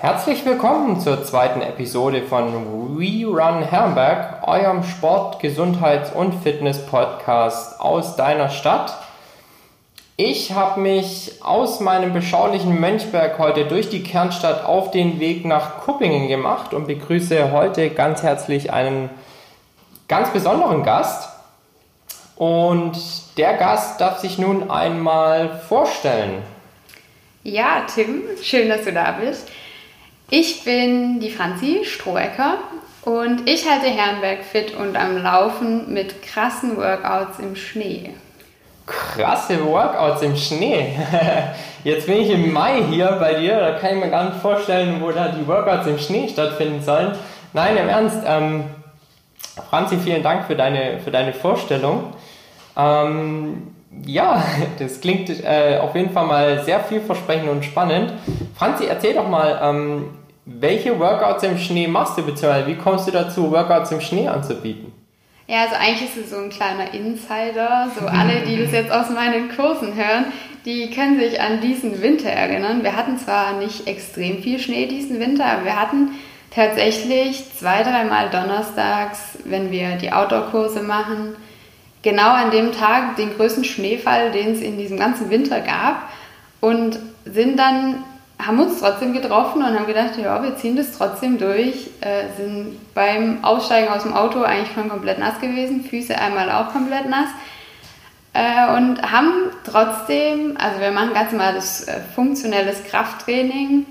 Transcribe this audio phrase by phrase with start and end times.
[0.00, 2.52] Herzlich willkommen zur zweiten Episode von
[3.00, 8.92] We Run Herrenberg, eurem Sport-, Gesundheits- und Fitness-Podcast aus deiner Stadt.
[10.18, 15.78] Ich habe mich aus meinem beschaulichen Mönchberg heute durch die Kernstadt auf den Weg nach
[15.80, 19.08] Kuppingen gemacht und begrüße heute ganz herzlich einen
[20.06, 21.30] ganz besonderen Gast.
[22.36, 22.98] Und
[23.38, 26.42] der Gast darf sich nun einmal vorstellen.
[27.44, 29.48] Ja, Tim, schön, dass du da bist.
[30.28, 32.58] Ich bin die Franzi Strohecker
[33.02, 38.10] und ich halte Herrenberg fit und am Laufen mit krassen Workouts im Schnee.
[38.86, 40.98] Krasse Workouts im Schnee.
[41.84, 45.00] Jetzt bin ich im Mai hier bei dir, da kann ich mir gar nicht vorstellen,
[45.00, 47.12] wo da die Workouts im Schnee stattfinden sollen.
[47.52, 48.18] Nein, im Ernst.
[48.26, 48.64] Ähm,
[49.68, 52.12] Franzi, vielen Dank für deine, für deine Vorstellung.
[52.76, 54.42] Ähm, ja,
[54.78, 58.12] das klingt äh, auf jeden Fall mal sehr vielversprechend und spannend.
[58.56, 63.12] Franzi, erzähl doch mal, ähm, welche Workouts im Schnee machst du, beziehungsweise wie kommst du
[63.12, 64.92] dazu, Workouts im Schnee anzubieten?
[65.46, 67.90] Ja, also eigentlich ist es so ein kleiner Insider.
[67.98, 70.26] So alle, die das jetzt aus meinen Kursen hören,
[70.64, 72.84] die können sich an diesen Winter erinnern.
[72.84, 76.10] Wir hatten zwar nicht extrem viel Schnee diesen Winter, aber wir hatten
[76.54, 81.34] tatsächlich zwei, dreimal donnerstags, wenn wir die Outdoor-Kurse machen,
[82.02, 86.08] genau an dem Tag den größten Schneefall, den es in diesem ganzen Winter gab
[86.60, 88.04] und sind dann
[88.46, 91.90] haben uns trotzdem getroffen und haben gedacht, ja, wir ziehen das trotzdem durch.
[92.00, 96.72] Äh, sind beim Aussteigen aus dem Auto eigentlich schon komplett nass gewesen, Füße einmal auch
[96.72, 97.28] komplett nass.
[98.32, 103.86] Äh, und haben trotzdem, also wir machen ganz normal das äh, funktionelles Krafttraining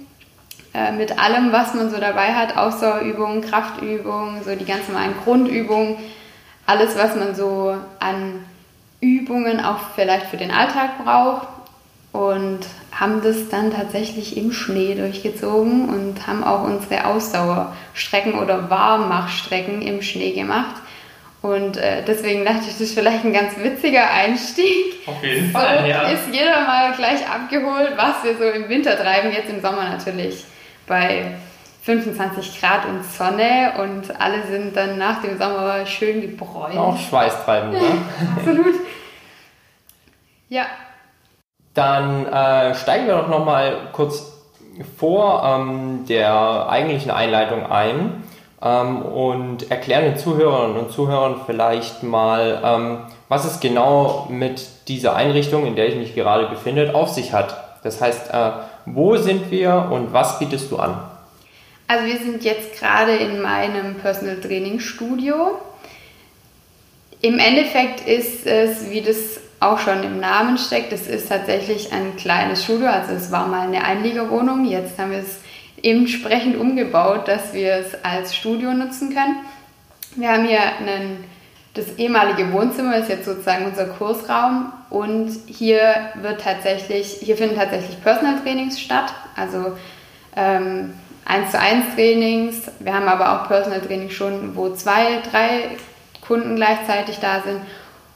[0.74, 5.98] äh, mit allem, was man so dabei hat, Ausdauerübungen, Kraftübungen, so die ganz normalen Grundübungen,
[6.66, 8.46] alles, was man so an
[9.02, 11.48] Übungen auch vielleicht für den Alltag braucht
[12.12, 12.60] und
[12.92, 20.02] haben das dann tatsächlich im Schnee durchgezogen und haben auch unsere Ausdauerstrecken oder Warmmachstrecken im
[20.02, 20.76] Schnee gemacht.
[21.42, 25.08] Und äh, deswegen dachte ich, das ist vielleicht ein ganz witziger Einstieg.
[25.08, 26.10] Auf jeden Fall, so ja.
[26.10, 30.44] Ist jeder mal gleich abgeholt, was wir so im Winter treiben, jetzt im Sommer natürlich
[30.86, 31.36] bei
[31.84, 36.78] 25 Grad und Sonne und alle sind dann nach dem Sommer schön gebräunt.
[36.78, 37.80] Auch schweißtreibend, ne?
[38.36, 38.76] Absolut.
[40.50, 40.66] Ja,
[41.80, 44.34] dann äh, steigen wir doch nochmal kurz
[44.98, 48.24] vor ähm, der eigentlichen Einleitung ein
[48.62, 52.98] ähm, und erklären den Zuhörern und Zuhörern vielleicht mal, ähm,
[53.30, 57.56] was es genau mit dieser Einrichtung, in der ich mich gerade befinde, auf sich hat.
[57.84, 58.52] Das heißt, äh,
[58.86, 61.00] wo sind wir und was bietest du an?
[61.88, 65.52] Also wir sind jetzt gerade in meinem Personal Training Studio.
[67.22, 70.94] Im Endeffekt ist es, wie das auch schon im Namen steckt.
[70.94, 74.66] Es ist tatsächlich ein kleines Studio, also es war mal eine Einliegerwohnung.
[74.66, 75.40] Jetzt haben wir es
[75.84, 79.38] entsprechend umgebaut, dass wir es als Studio nutzen können.
[80.16, 81.24] Wir haben hier einen,
[81.74, 88.02] das ehemalige Wohnzimmer, ist jetzt sozusagen unser Kursraum und hier wird tatsächlich, hier finden tatsächlich
[88.02, 89.78] Personal Trainings statt, also
[90.36, 90.94] ähm,
[91.26, 92.72] 1 zu 1 Trainings.
[92.80, 95.78] Wir haben aber auch Personal Trainings schon, wo zwei, drei
[96.26, 97.62] Kunden gleichzeitig da sind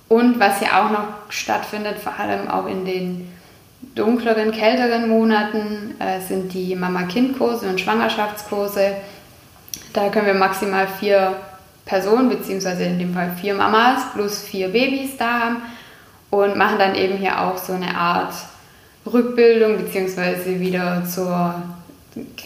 [0.09, 3.31] und was hier auch noch stattfindet, vor allem auch in den
[3.95, 8.95] dunkleren, kälteren Monaten, äh, sind die Mama-Kind-Kurse und Schwangerschaftskurse.
[9.93, 11.35] Da können wir maximal vier
[11.85, 15.57] Personen, beziehungsweise in dem Fall vier Mamas plus vier Babys da haben
[16.29, 18.33] und machen dann eben hier auch so eine Art
[19.05, 21.61] Rückbildung, beziehungsweise wieder zur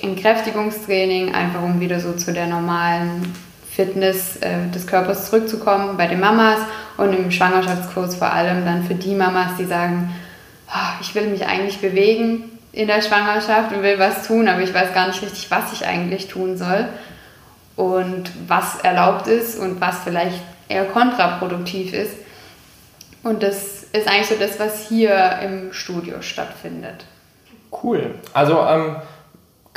[0.01, 3.34] Entkräftigungstraining, einfach um wieder so zu der normalen
[3.77, 6.57] Fitness äh, des Körpers zurückzukommen bei den Mamas
[6.97, 10.15] und im Schwangerschaftskurs vor allem dann für die Mamas, die sagen,
[10.68, 14.74] oh, ich will mich eigentlich bewegen in der Schwangerschaft und will was tun, aber ich
[14.74, 16.88] weiß gar nicht richtig, was ich eigentlich tun soll
[17.75, 22.15] und was erlaubt ist und was vielleicht eher kontraproduktiv ist.
[23.21, 27.06] Und das ist eigentlich so das, was hier im Studio stattfindet.
[27.83, 28.15] Cool.
[28.33, 28.95] Also ähm,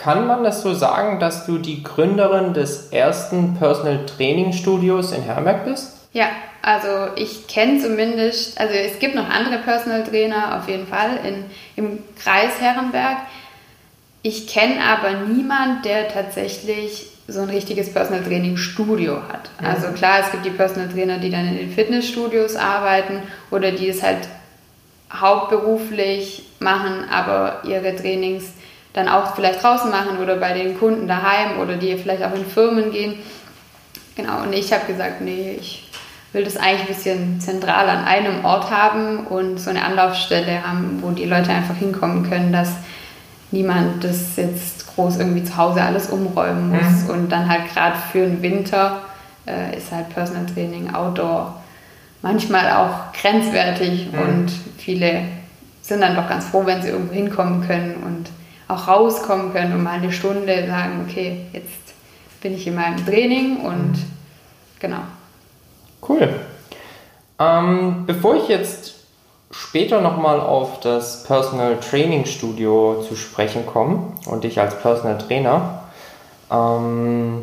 [0.03, 5.23] kann man das so sagen, dass du die Gründerin des ersten Personal Training Studios in
[5.23, 6.09] Herberg bist?
[6.13, 6.29] Ja,
[6.63, 11.45] also ich kenne zumindest, also es gibt noch andere Personal Trainer auf jeden Fall in,
[11.77, 13.19] im Kreis Herrenberg.
[14.23, 19.51] Ich kenne aber niemand, der tatsächlich so ein richtiges Personal Training Studio hat.
[19.61, 19.67] Mhm.
[19.67, 23.89] Also klar, es gibt die Personal Trainer, die dann in den Fitnessstudios arbeiten oder die
[23.89, 24.29] es halt
[25.13, 28.53] hauptberuflich machen, aber ihre Trainings
[28.93, 32.45] dann auch vielleicht draußen machen oder bei den Kunden daheim oder die vielleicht auch in
[32.45, 33.15] Firmen gehen.
[34.17, 35.89] Genau, und ich habe gesagt, nee, ich
[36.33, 40.99] will das eigentlich ein bisschen zentral an einem Ort haben und so eine Anlaufstelle haben,
[41.03, 42.71] wo die Leute einfach hinkommen können, dass
[43.51, 47.05] niemand das jetzt groß irgendwie zu Hause alles umräumen muss.
[47.05, 47.11] Mhm.
[47.11, 49.01] Und dann halt gerade für den Winter
[49.47, 51.61] äh, ist halt Personal Training Outdoor
[52.23, 54.19] manchmal auch grenzwertig mhm.
[54.19, 55.23] und viele
[55.83, 58.29] sind dann doch ganz froh, wenn sie irgendwo hinkommen können und
[58.71, 61.95] auch rauskommen können und mal eine Stunde sagen, okay, jetzt
[62.41, 64.05] bin ich in meinem Training und mhm.
[64.79, 65.01] genau.
[66.07, 66.29] Cool.
[67.39, 68.95] Ähm, bevor ich jetzt
[69.51, 75.81] später nochmal auf das Personal Training Studio zu sprechen komme und dich als Personal Trainer,
[76.51, 77.43] ähm,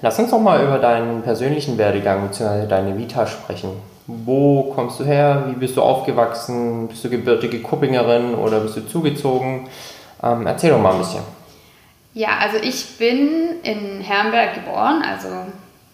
[0.00, 2.66] lass uns noch mal über deinen persönlichen Werdegang bzw.
[2.66, 3.70] deine Vita sprechen.
[4.06, 5.44] Wo kommst du her?
[5.48, 6.88] Wie bist du aufgewachsen?
[6.88, 9.68] Bist du gebürtige Kuppingerin oder bist du zugezogen?
[10.22, 11.22] Ähm, erzähl doch mal ein bisschen.
[12.12, 15.28] Ja, also ich bin in Herrenberg geboren, also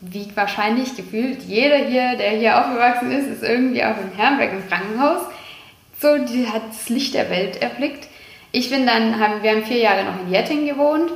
[0.01, 4.69] wie wahrscheinlich gefühlt jeder hier, der hier aufgewachsen ist, ist irgendwie auch in Herrenberg im
[4.69, 5.23] Krankenhaus.
[6.01, 8.09] So, die hat das Licht der Welt erblickt.
[8.53, 11.11] Ich bin dann, haben, wir haben vier Jahre noch in Jetting gewohnt.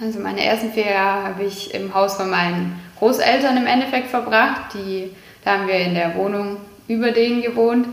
[0.00, 4.74] Also meine ersten vier Jahre habe ich im Haus von meinen Großeltern im Endeffekt verbracht.
[4.74, 5.10] Die,
[5.44, 6.56] da haben wir in der Wohnung
[6.88, 7.86] über denen gewohnt.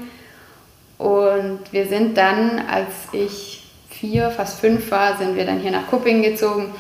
[0.97, 3.58] Und wir sind dann, als ich
[3.99, 6.73] vier, fast fünf war, sind wir dann hier nach Kupping gezogen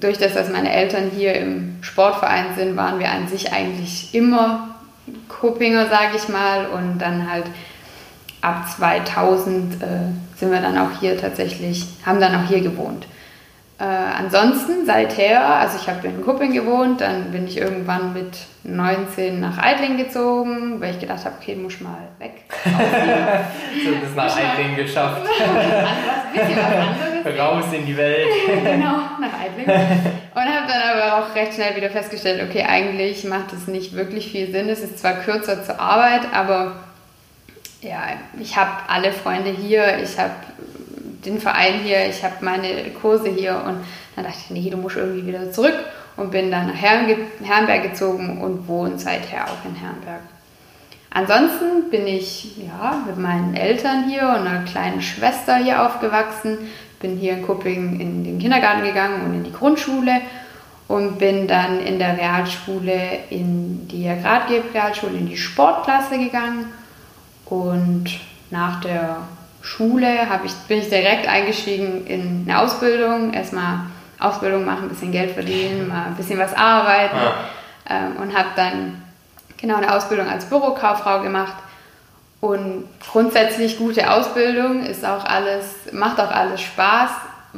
[0.00, 4.74] durch das, dass meine Eltern hier im Sportverein sind, waren wir an sich eigentlich immer
[5.28, 6.66] Kuppinger, sage ich mal.
[6.66, 7.44] Und dann halt
[8.40, 9.86] ab 2000 äh,
[10.36, 13.06] sind wir dann auch hier tatsächlich, haben dann auch hier gewohnt.
[13.78, 19.38] Äh, ansonsten seither, also ich habe in Kupping gewohnt, dann bin ich irgendwann mit 19
[19.38, 22.44] nach Eidling gezogen, weil ich gedacht habe, okay, muss mal weg.
[22.64, 25.26] so, das nach Eidling geschafft.
[27.38, 28.28] Raus in die Welt.
[28.46, 29.68] genau, nach Eidling.
[29.68, 34.32] Und habe dann aber auch recht schnell wieder festgestellt, okay, eigentlich macht es nicht wirklich
[34.32, 34.70] viel Sinn.
[34.70, 36.76] Es ist zwar kürzer zur Arbeit, aber
[37.82, 38.04] ja,
[38.40, 40.32] ich habe alle Freunde hier, ich habe
[41.26, 43.78] den Verein hier, ich habe meine Kurse hier und
[44.14, 45.76] dann dachte ich, nee, du musst irgendwie wieder zurück
[46.16, 50.22] und bin dann nach Herrenberg gezogen und wohne seither auch in Herrenberg.
[51.10, 56.58] Ansonsten bin ich ja, mit meinen Eltern hier und einer kleinen Schwester hier aufgewachsen,
[57.00, 60.20] bin hier in Kupping in den Kindergarten gegangen und in die Grundschule
[60.88, 66.66] und bin dann in der Realschule in die Gradgeb-Realschule in die Sportklasse gegangen
[67.46, 68.04] und
[68.50, 69.18] nach der
[69.66, 70.06] Schule
[70.44, 73.32] ich, bin ich direkt eingestiegen in eine Ausbildung.
[73.32, 73.80] Erstmal
[74.18, 77.16] Ausbildung machen, ein bisschen Geld verdienen, mal ein bisschen was arbeiten.
[77.16, 77.34] Ja.
[77.90, 79.02] Ähm, und habe dann
[79.56, 81.54] genau eine Ausbildung als Bürokauffrau gemacht.
[82.40, 87.10] Und grundsätzlich gute Ausbildung ist auch alles, macht auch alles Spaß,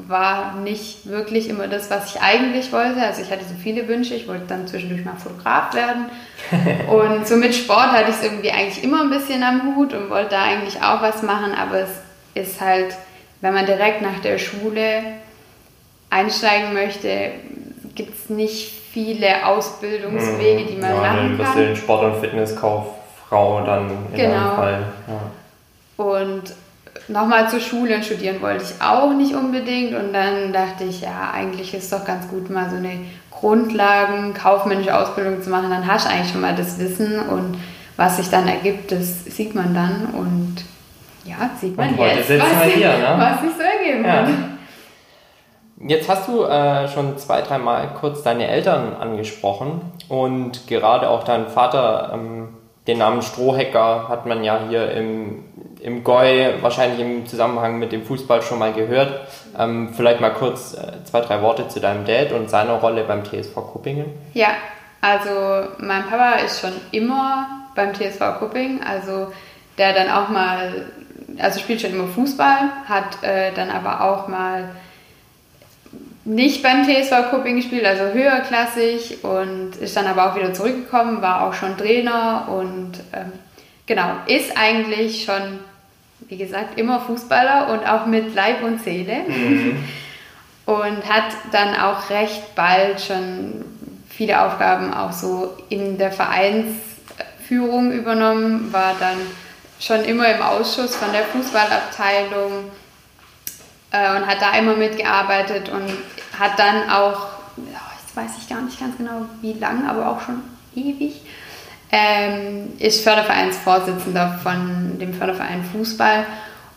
[0.07, 3.01] war nicht wirklich immer das, was ich eigentlich wollte.
[3.01, 6.07] Also ich hatte so viele Wünsche, ich wollte dann zwischendurch mal Fotograf werden.
[6.89, 10.11] und so mit Sport hatte ich es irgendwie eigentlich immer ein bisschen am Hut und
[10.11, 11.91] wollte da eigentlich auch was machen, aber es
[12.35, 12.95] ist halt,
[13.41, 15.03] wenn man direkt nach der Schule
[16.11, 17.33] einsteigen möchte,
[17.95, 21.29] gibt es nicht viele Ausbildungswege, die man ja, machen kann.
[21.29, 24.55] Dann bist du in Sport- und Fitnesskauffrau dann in genau.
[24.55, 24.85] Fall.
[25.07, 26.05] Ja.
[26.05, 26.55] Und
[27.09, 29.95] nochmal zur Schule studieren wollte ich auch nicht unbedingt.
[29.95, 33.01] Und dann dachte ich, ja, eigentlich ist es doch ganz gut, mal so eine
[33.31, 35.71] Grundlagen, kaufmännische Ausbildung zu machen.
[35.71, 37.59] Dann hast du eigentlich schon mal das Wissen und
[37.97, 40.09] was sich dann ergibt, das sieht man dann.
[40.15, 40.57] Und
[41.25, 43.15] ja, sieht man und jetzt, was, hier, ne?
[43.19, 44.13] was sich so ergeben ja.
[44.13, 44.29] hat.
[45.81, 51.47] Jetzt hast du äh, schon zwei, dreimal kurz deine Eltern angesprochen und gerade auch dein
[51.47, 52.49] Vater, ähm,
[52.89, 55.45] den Namen Strohhecker hat man ja hier im,
[55.81, 59.29] im Goi wahrscheinlich im Zusammenhang mit dem Fußball schon mal gehört.
[59.59, 63.25] Ähm, vielleicht mal kurz äh, zwei, drei Worte zu deinem Dad und seiner Rolle beim
[63.25, 64.07] TSV Kuppingen.
[64.35, 64.49] Ja,
[65.01, 69.33] also mein Papa ist schon immer beim TSV Kupping, also
[69.77, 70.87] der dann auch mal,
[71.39, 74.71] also spielt schon immer Fußball, hat äh, dann aber auch mal
[76.25, 81.47] nicht beim TSV Kupping gespielt, also höherklassig und ist dann aber auch wieder zurückgekommen, war
[81.47, 83.33] auch schon Trainer und ähm,
[83.89, 85.59] genau, ist eigentlich schon,
[86.29, 89.25] wie gesagt, immer Fußballer und auch mit Leib und Seele.
[89.27, 89.85] Mhm.
[90.69, 93.65] und hat dann auch recht bald schon
[94.11, 99.17] viele Aufgaben auch so in der Vereinsführung übernommen, war dann
[99.81, 102.65] schon immer im Ausschuss von der Fußballabteilung
[103.93, 105.89] äh, und hat da immer mitgearbeitet und
[106.39, 107.29] hat dann auch,
[108.15, 110.43] weiß ich gar nicht ganz genau wie lang, aber auch schon
[110.75, 111.23] ewig,
[111.91, 116.27] ähm, ist Fördervereinsvorsitzender von dem Förderverein Fußball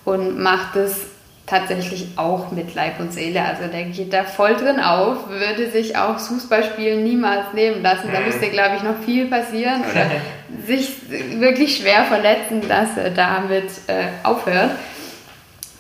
[0.06, 1.08] und macht es
[1.52, 3.44] tatsächlich auch mit Leib und Seele.
[3.44, 8.10] Also der geht da voll drin auf, würde sich auch Fußballspielen niemals nehmen lassen.
[8.14, 10.06] Da müsste, glaube ich, noch viel passieren oder
[10.66, 10.94] sich
[11.40, 14.72] wirklich schwer verletzen, dass er damit äh, aufhört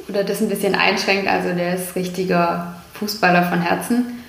[0.10, 1.30] oder das ein bisschen einschränkt.
[1.30, 4.21] Also der ist richtiger Fußballer von Herzen.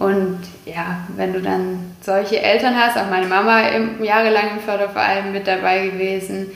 [0.00, 5.30] Und ja, wenn du dann solche Eltern hast, auch meine Mama im, jahrelang im Förderverein
[5.30, 6.52] mit dabei gewesen,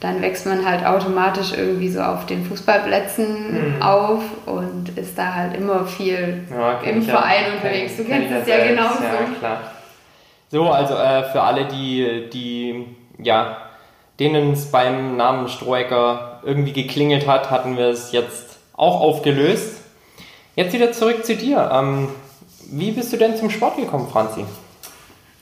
[0.00, 3.82] dann wächst man halt automatisch irgendwie so auf den Fußballplätzen mhm.
[3.82, 7.54] auf und ist da halt immer viel ja, im Verein ja.
[7.54, 7.96] unterwegs.
[7.96, 9.04] Du kennst es ja genauso.
[9.04, 9.60] Ja, klar.
[10.50, 12.84] So, also äh, für alle, die, die
[13.22, 13.58] ja,
[14.18, 19.84] denen es beim Namen Strohecker irgendwie geklingelt hat, hatten wir es jetzt auch aufgelöst.
[20.56, 21.70] Jetzt wieder zurück zu dir.
[21.72, 22.08] Ähm,
[22.68, 24.44] wie bist du denn zum Sport gekommen, Franzi?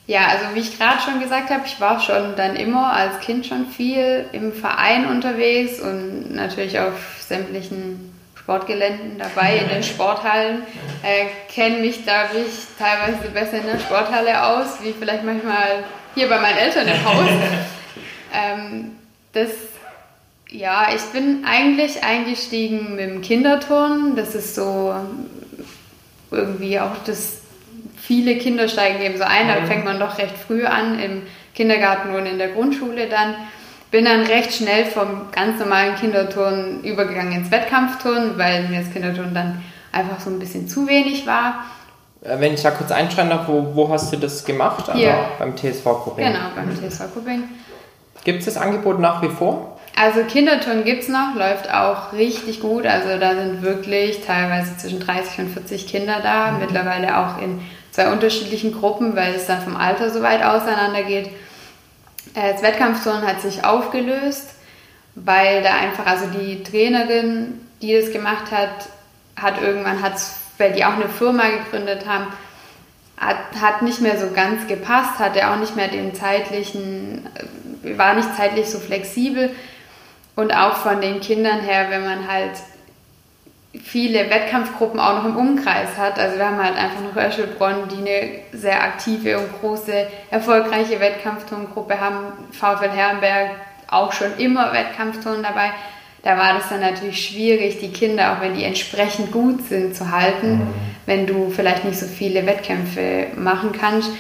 [0.07, 3.45] Ja, also wie ich gerade schon gesagt habe, ich war schon dann immer als Kind
[3.45, 10.63] schon viel im Verein unterwegs und natürlich auf sämtlichen Sportgeländen dabei, in den Sporthallen.
[11.03, 12.05] Äh, Kenne mich, ich,
[12.79, 15.83] teilweise besser in der Sporthalle aus, wie vielleicht manchmal
[16.15, 17.29] hier bei meinen Eltern im Haus.
[18.33, 18.93] ähm,
[19.33, 19.51] das,
[20.49, 24.15] ja, ich bin eigentlich eingestiegen mit dem Kinderturnen.
[24.15, 24.95] Das ist so
[26.37, 27.41] irgendwie auch das
[27.97, 29.67] viele Kinder steigen eben so ein, da mhm.
[29.67, 31.23] fängt man doch recht früh an, im
[31.55, 33.35] Kindergarten und in der Grundschule dann.
[33.91, 39.33] Bin dann recht schnell vom ganz normalen Kinderturnen übergegangen ins Wettkampfturnen, weil mir das Kinderturnen
[39.33, 39.63] dann
[39.93, 41.65] einfach so ein bisschen zu wenig war.
[42.23, 44.89] Äh, wenn ich da kurz einschreiben darf, wo, wo hast du das gemacht?
[44.89, 45.17] Also Hier.
[45.39, 46.27] beim TSV Kupping.
[46.27, 47.45] Genau, beim TSV Kupping.
[48.25, 49.76] Gibt es das Angebot nach wie vor?
[49.99, 52.87] Also Kinderturnen gibt es noch, läuft auch richtig gut.
[52.87, 56.61] Also da sind wirklich teilweise zwischen 30 und 40 Kinder da, mhm.
[56.61, 57.63] mittlerweile auch in
[57.93, 61.29] zwei unterschiedlichen Gruppen, weil es dann vom Alter so weit auseinander geht.
[62.35, 64.51] Äh, das Wettkampfturnen hat sich aufgelöst,
[65.15, 68.91] weil da einfach, also die Trainerin, die das gemacht hat,
[69.35, 72.27] hat irgendwann, hat's, weil die auch eine Firma gegründet haben,
[73.17, 77.27] hat, hat nicht mehr so ganz gepasst, hatte auch nicht mehr den zeitlichen,
[77.83, 79.53] äh, war nicht zeitlich so flexibel
[80.37, 82.53] und auch von den Kindern her, wenn man halt
[83.83, 86.19] viele Wettkampfgruppen auch noch im Umkreis hat.
[86.19, 91.99] Also wir haben halt einfach noch Öschelbronn, die eine sehr aktive und große, erfolgreiche Wettkampfturngruppe
[91.99, 92.33] haben.
[92.53, 93.51] VfL Herrenberg
[93.89, 95.73] auch schon immer Wettkampfturnen dabei.
[96.23, 100.11] Da war das dann natürlich schwierig, die Kinder, auch wenn die entsprechend gut sind, zu
[100.11, 100.75] halten, mhm.
[101.07, 104.11] wenn du vielleicht nicht so viele Wettkämpfe machen kannst.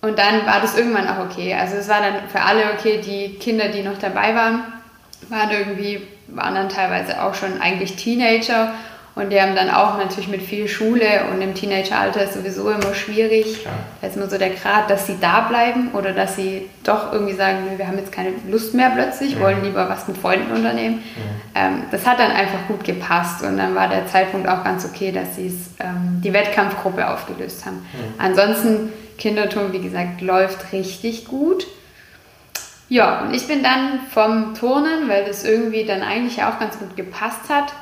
[0.00, 1.54] Und dann war das irgendwann auch okay.
[1.54, 4.62] Also es war dann für alle okay, die Kinder, die noch dabei waren,
[5.28, 8.72] waren irgendwie waren dann teilweise auch schon eigentlich Teenager
[9.16, 12.92] und die haben dann auch natürlich mit viel Schule und im Teenageralter ist sowieso immer
[12.92, 13.64] schwierig.
[13.64, 13.70] Ja.
[14.02, 17.32] Da ist immer so der Grad, dass sie da bleiben oder dass sie doch irgendwie
[17.32, 19.40] sagen, wir haben jetzt keine Lust mehr plötzlich, mhm.
[19.40, 20.96] wollen lieber was mit Freunden unternehmen.
[20.96, 21.00] Mhm.
[21.54, 25.12] Ähm, das hat dann einfach gut gepasst und dann war der Zeitpunkt auch ganz okay,
[25.12, 25.46] dass sie
[25.80, 27.76] ähm, die Wettkampfgruppe aufgelöst haben.
[27.76, 28.14] Mhm.
[28.18, 31.66] Ansonsten Kinderturm, wie gesagt, läuft richtig gut.
[32.88, 36.96] Ja, und ich bin dann vom Turnen, weil das irgendwie dann eigentlich auch ganz gut
[36.96, 37.72] gepasst hat,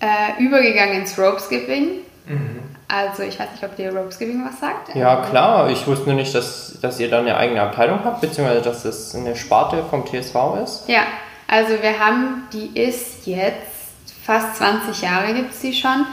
[0.00, 2.02] äh, übergegangen ins Ropeskipping.
[2.26, 2.60] Mhm.
[2.86, 4.94] Also ich weiß nicht, ob dir Ropeskipping was sagt.
[4.94, 5.68] Ja, klar.
[5.70, 9.14] Ich wusste nur nicht, dass, dass ihr da eine eigene Abteilung habt, beziehungsweise dass das
[9.14, 10.88] eine Sparte vom TSV ist.
[10.88, 11.02] Ja,
[11.48, 16.06] also wir haben, die ist jetzt fast 20 Jahre gibt es die schon.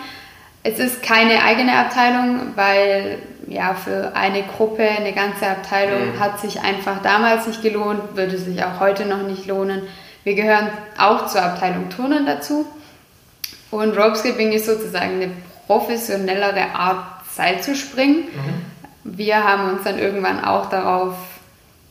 [0.68, 6.20] Es ist keine eigene Abteilung, weil ja für eine Gruppe, eine ganze Abteilung mhm.
[6.20, 9.84] hat sich einfach damals nicht gelohnt, würde sich auch heute noch nicht lohnen.
[10.24, 12.66] Wir gehören auch zur Abteilung Turnen dazu.
[13.70, 15.32] Und Ropeskipping ist sozusagen eine
[15.68, 18.24] professionellere Art, Seil zu springen.
[18.24, 19.18] Mhm.
[19.18, 21.16] Wir haben uns dann irgendwann auch darauf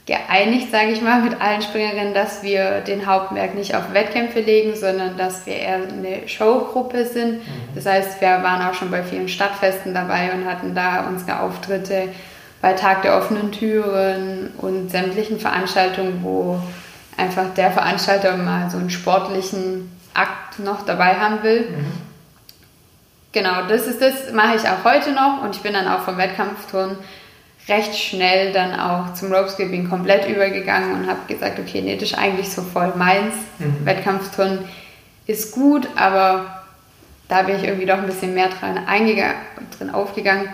[0.06, 4.76] geeinigt, sage ich mal, mit allen Springerinnen, dass wir den Hauptmerk nicht auf Wettkämpfe legen,
[4.76, 7.38] sondern dass wir eher eine Showgruppe sind.
[7.38, 7.74] Mhm.
[7.74, 12.08] Das heißt, wir waren auch schon bei vielen Stadtfesten dabei und hatten da unsere Auftritte
[12.60, 16.58] bei Tag der offenen Türen und sämtlichen Veranstaltungen, wo
[17.16, 21.70] einfach der Veranstalter mal so einen sportlichen Akt noch dabei haben will.
[21.70, 21.92] Mhm.
[23.32, 26.18] Genau, das ist das, mache ich auch heute noch und ich bin dann auch vom
[26.18, 26.96] Wettkampfturnen
[27.68, 32.18] recht schnell dann auch zum Ropeskipping komplett übergegangen und habe gesagt, okay, nee, das ist
[32.18, 33.34] eigentlich so voll meins.
[33.58, 33.86] Mhm.
[33.86, 34.60] Wettkampfturnen
[35.26, 36.62] ist gut, aber
[37.28, 38.80] da bin ich irgendwie doch ein bisschen mehr dran,
[39.78, 40.48] drin aufgegangen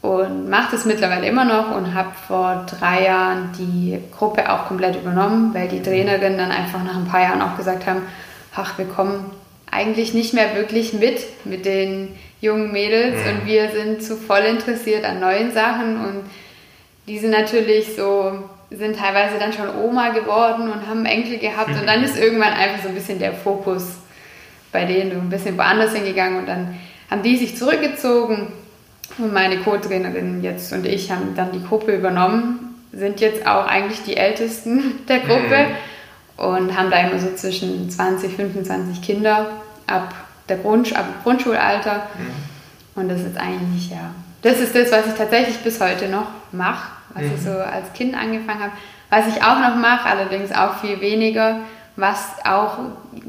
[0.00, 4.96] und mache das mittlerweile immer noch und habe vor drei Jahren die Gruppe auch komplett
[4.96, 8.02] übernommen, weil die Trainerinnen dann einfach nach ein paar Jahren auch gesagt haben,
[8.54, 9.30] ach, wir kommen
[9.70, 13.30] eigentlich nicht mehr wirklich mit mit den jungen Mädels mhm.
[13.30, 16.22] und wir sind zu voll interessiert an neuen Sachen und
[17.06, 18.32] die sind natürlich so,
[18.70, 21.70] sind teilweise dann schon Oma geworden und haben Enkel gehabt.
[21.70, 23.96] Und dann ist irgendwann einfach so ein bisschen der Fokus
[24.72, 26.40] bei denen so ein bisschen woanders hingegangen.
[26.40, 26.78] Und dann
[27.10, 28.52] haben die sich zurückgezogen.
[29.18, 34.02] Und meine Co-Trainerin jetzt und ich haben dann die Gruppe übernommen, sind jetzt auch eigentlich
[34.02, 35.66] die Ältesten der Gruppe.
[36.38, 36.44] Mhm.
[36.44, 40.12] und haben da immer so zwischen 20, 25 Kinder ab
[40.48, 42.08] der Grund, ab Grundschulalter.
[42.18, 43.00] Mhm.
[43.00, 44.10] Und das ist eigentlich, ja,
[44.42, 47.32] das ist das, was ich tatsächlich bis heute noch mache, was mhm.
[47.34, 48.72] ich so als Kind angefangen habe.
[49.10, 51.60] Was ich auch noch mache, allerdings auch viel weniger,
[51.96, 52.78] was auch,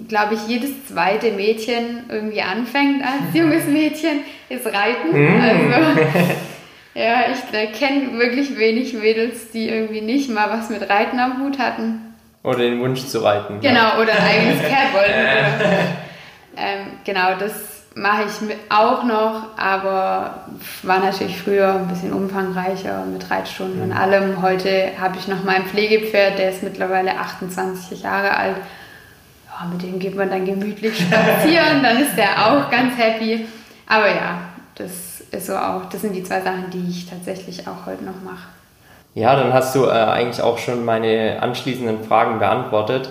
[0.08, 5.12] glaube ich, jedes zweite Mädchen irgendwie anfängt als junges Mädchen, ist Reiten.
[5.12, 5.42] Mhm.
[5.42, 6.02] Also,
[6.96, 11.60] ja, ich kenne wirklich wenig Mädels, die irgendwie nicht mal was mit Reiten am Hut
[11.60, 12.16] hatten.
[12.44, 13.60] Oder den Wunsch zu reiten.
[13.60, 14.00] Genau, ja.
[14.00, 15.12] oder ein eigenes Pferd wollten.
[16.58, 20.42] ähm, genau, das mache ich auch noch, aber
[20.84, 23.98] war natürlich früher ein bisschen umfangreicher mit Reitstunden und mhm.
[23.98, 24.42] allem.
[24.42, 28.58] Heute habe ich noch mein Pflegepferd, der ist mittlerweile 28 Jahre alt.
[29.48, 33.48] Ja, mit dem geht man dann gemütlich spazieren, dann ist der auch ganz happy.
[33.88, 34.40] Aber ja,
[34.76, 38.22] das ist so auch, das sind die zwei Sachen, die ich tatsächlich auch heute noch
[38.24, 38.48] mache.
[39.14, 43.10] Ja, dann hast du äh, eigentlich auch schon meine anschließenden Fragen beantwortet.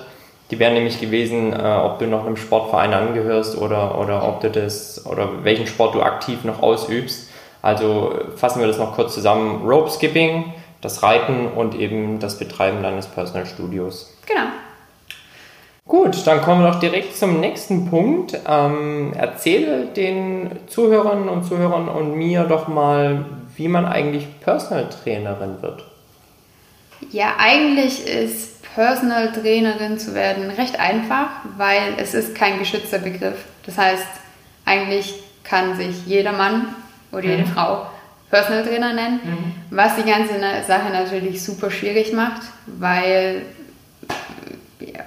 [0.51, 4.51] Die wären nämlich gewesen, äh, ob du noch einem Sportverein angehörst oder, oder ob du
[4.51, 7.31] das oder welchen Sport du aktiv noch ausübst.
[7.63, 9.67] Also fassen wir das noch kurz zusammen.
[9.67, 14.15] Rope Skipping, das Reiten und eben das Betreiben deines Personal Studios.
[14.27, 14.49] Genau.
[15.87, 18.39] Gut, dann kommen wir doch direkt zum nächsten Punkt.
[18.49, 23.25] Ähm, erzähle den Zuhörern und Zuhörern und mir doch mal,
[23.57, 25.85] wie man eigentlich Personal Trainerin wird.
[27.11, 33.37] Ja, eigentlich ist Personal Trainerin zu werden recht einfach, weil es ist kein geschützter Begriff.
[33.67, 34.07] Das heißt,
[34.65, 35.15] eigentlich
[35.45, 36.75] kann sich jeder Mann
[37.13, 37.53] oder jede mhm.
[37.53, 37.87] Frau
[38.31, 39.77] Personal Trainer nennen, mhm.
[39.77, 40.35] was die ganze
[40.67, 43.43] Sache natürlich super schwierig macht, weil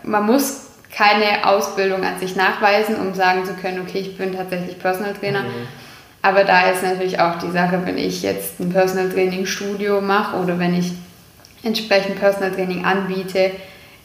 [0.04, 4.80] man muss keine Ausbildung an sich nachweisen, um sagen zu können, okay, ich bin tatsächlich
[4.80, 5.42] Personal Trainer.
[5.42, 5.68] Mhm.
[6.22, 10.38] Aber da ist natürlich auch die Sache, wenn ich jetzt ein Personal Training Studio mache
[10.38, 10.94] oder wenn ich
[11.68, 13.52] entsprechend Personal Training anbiete,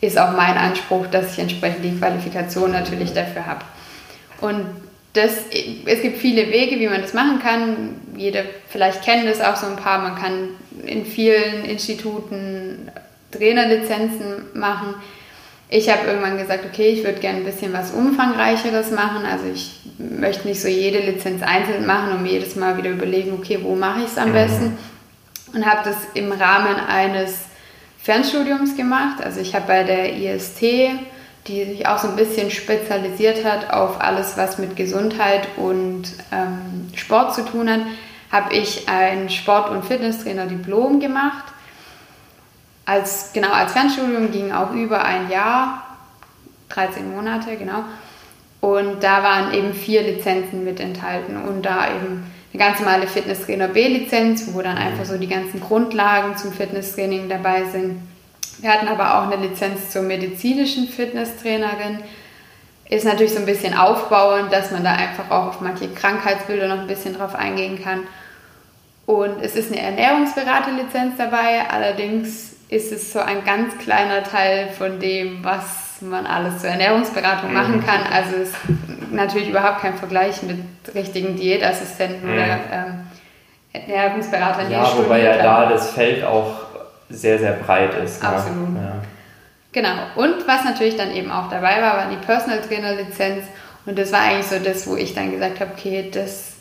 [0.01, 3.65] ist auch mein Anspruch, dass ich entsprechend die Qualifikation natürlich dafür habe.
[4.41, 4.67] Und
[5.13, 5.33] das,
[5.85, 7.97] es gibt viele Wege, wie man das machen kann.
[8.17, 9.99] Jeder vielleicht kennt es auch so ein paar.
[10.01, 10.49] Man kann
[10.85, 12.91] in vielen Instituten
[13.31, 14.95] Trainerlizenzen machen.
[15.69, 19.25] Ich habe irgendwann gesagt, okay, ich würde gerne ein bisschen was Umfangreicheres machen.
[19.25, 23.59] Also ich möchte nicht so jede Lizenz einzeln machen und jedes Mal wieder überlegen, okay,
[23.63, 24.35] wo mache ich es am mhm.
[24.35, 24.79] besten.
[25.55, 27.41] Und habe das im Rahmen eines
[28.03, 29.23] Fernstudiums gemacht.
[29.23, 30.61] Also ich habe bei der IST,
[31.47, 36.89] die sich auch so ein bisschen spezialisiert hat auf alles, was mit Gesundheit und ähm,
[36.95, 37.81] Sport zu tun hat,
[38.31, 41.45] habe ich ein Sport- und Fitnesstrainer-Diplom gemacht.
[42.85, 45.87] Als, genau, als Fernstudium ging auch über ein Jahr,
[46.71, 47.85] 13 Monate, genau.
[48.61, 53.69] Und da waren eben vier Lizenzen mit enthalten und da eben eine ganz normale Fitnesstrainer
[53.69, 58.01] B-Lizenz, wo dann einfach so die ganzen Grundlagen zum Fitnesstraining dabei sind.
[58.61, 62.01] Wir hatten aber auch eine Lizenz zur medizinischen Fitnesstrainerin.
[62.89, 66.81] Ist natürlich so ein bisschen aufbauend, dass man da einfach auch auf manche Krankheitsbilder noch
[66.81, 68.01] ein bisschen drauf eingehen kann.
[69.07, 75.01] Und es ist eine Ernährungsberaterlizenz dabei, allerdings ist es so ein ganz kleiner Teil von
[75.01, 77.87] dem, was man alles zur Ernährungsberatung machen mhm.
[77.87, 78.01] kann.
[78.13, 78.57] Also es ist
[79.13, 80.59] natürlich überhaupt kein Vergleich mit
[80.95, 82.35] richtigen Diätassistenten mhm.
[82.35, 83.07] oder ähm,
[83.73, 84.71] Ernährungsberatern.
[84.71, 86.63] Ja, wobei ja da das Feld auch
[87.09, 88.23] sehr, sehr breit ist.
[88.23, 88.29] Ne?
[88.29, 88.77] Absolut.
[88.77, 89.03] Ja.
[89.73, 89.95] Genau.
[90.17, 93.45] Und was natürlich dann eben auch dabei war, war die Personal Trainer Lizenz.
[93.87, 96.53] Und das war eigentlich so das, wo ich dann gesagt habe, okay, das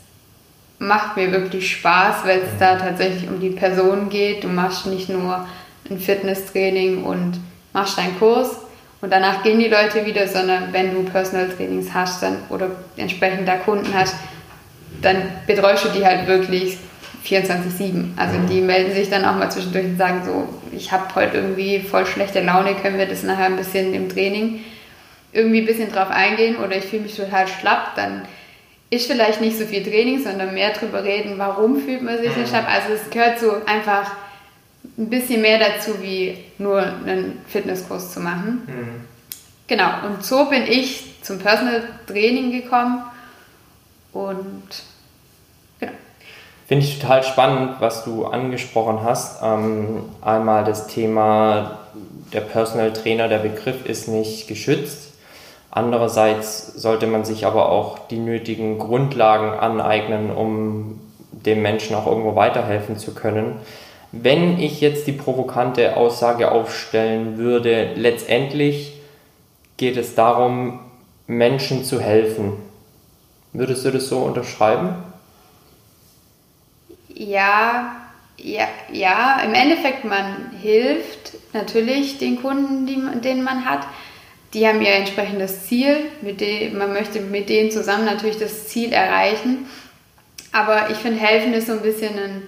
[0.80, 2.60] macht mir wirklich Spaß, weil es mhm.
[2.60, 4.44] da tatsächlich um die Person geht.
[4.44, 5.46] Du machst nicht nur
[5.90, 7.40] ein Fitnesstraining und
[7.74, 8.58] machst deinen Kurs,
[9.02, 13.48] und danach gehen die Leute wieder, sondern wenn du Personal Trainings hast dann, oder entsprechend
[13.48, 14.16] da Kunden hast,
[15.02, 16.78] dann betreust du die halt wirklich
[17.26, 18.18] 24-7.
[18.18, 21.80] Also die melden sich dann auch mal zwischendurch und sagen so, ich habe heute irgendwie
[21.80, 24.62] voll schlechte Laune, können wir das nachher ein bisschen im Training
[25.34, 28.24] irgendwie ein bisschen drauf eingehen oder ich fühle mich total schlapp, dann
[28.90, 32.46] ist vielleicht nicht so viel Training, sondern mehr drüber reden, warum fühlt man sich so
[32.46, 32.68] schlapp.
[32.70, 34.12] Also es gehört so einfach
[34.98, 38.64] ein bisschen mehr dazu, wie nur einen Fitnesskurs zu machen.
[38.68, 39.06] Mhm.
[39.68, 43.04] Genau, und so bin ich zum Personal Training gekommen
[44.12, 44.64] und
[45.80, 45.94] genau.
[46.68, 49.42] Finde ich total spannend, was du angesprochen hast.
[49.42, 51.80] Ähm, einmal das Thema,
[52.34, 55.14] der Personal Trainer, der Begriff ist nicht geschützt.
[55.70, 61.00] Andererseits sollte man sich aber auch die nötigen Grundlagen aneignen, um
[61.32, 63.56] dem Menschen auch irgendwo weiterhelfen zu können.
[64.12, 68.94] Wenn ich jetzt die provokante Aussage aufstellen würde, letztendlich
[69.78, 70.80] geht es darum,
[71.28, 72.54] Menschen zu helfen.
[73.54, 74.96] Würdest du das so unterschreiben?
[77.08, 77.96] Ja,
[78.38, 83.86] ja, ja, im Endeffekt, man hilft natürlich den Kunden, die, denen man hat.
[84.54, 88.92] Die haben ihr entsprechendes Ziel, mit dem, man möchte mit denen zusammen natürlich das Ziel
[88.92, 89.68] erreichen.
[90.52, 92.42] Aber ich finde, helfen ist so ein bisschen ein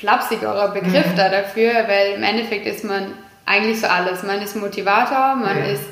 [0.00, 1.16] flapsigerer Begriff mhm.
[1.16, 3.12] da dafür, weil im Endeffekt ist man
[3.46, 4.22] eigentlich so alles.
[4.22, 5.64] Man ist Motivator, man ja.
[5.72, 5.82] ist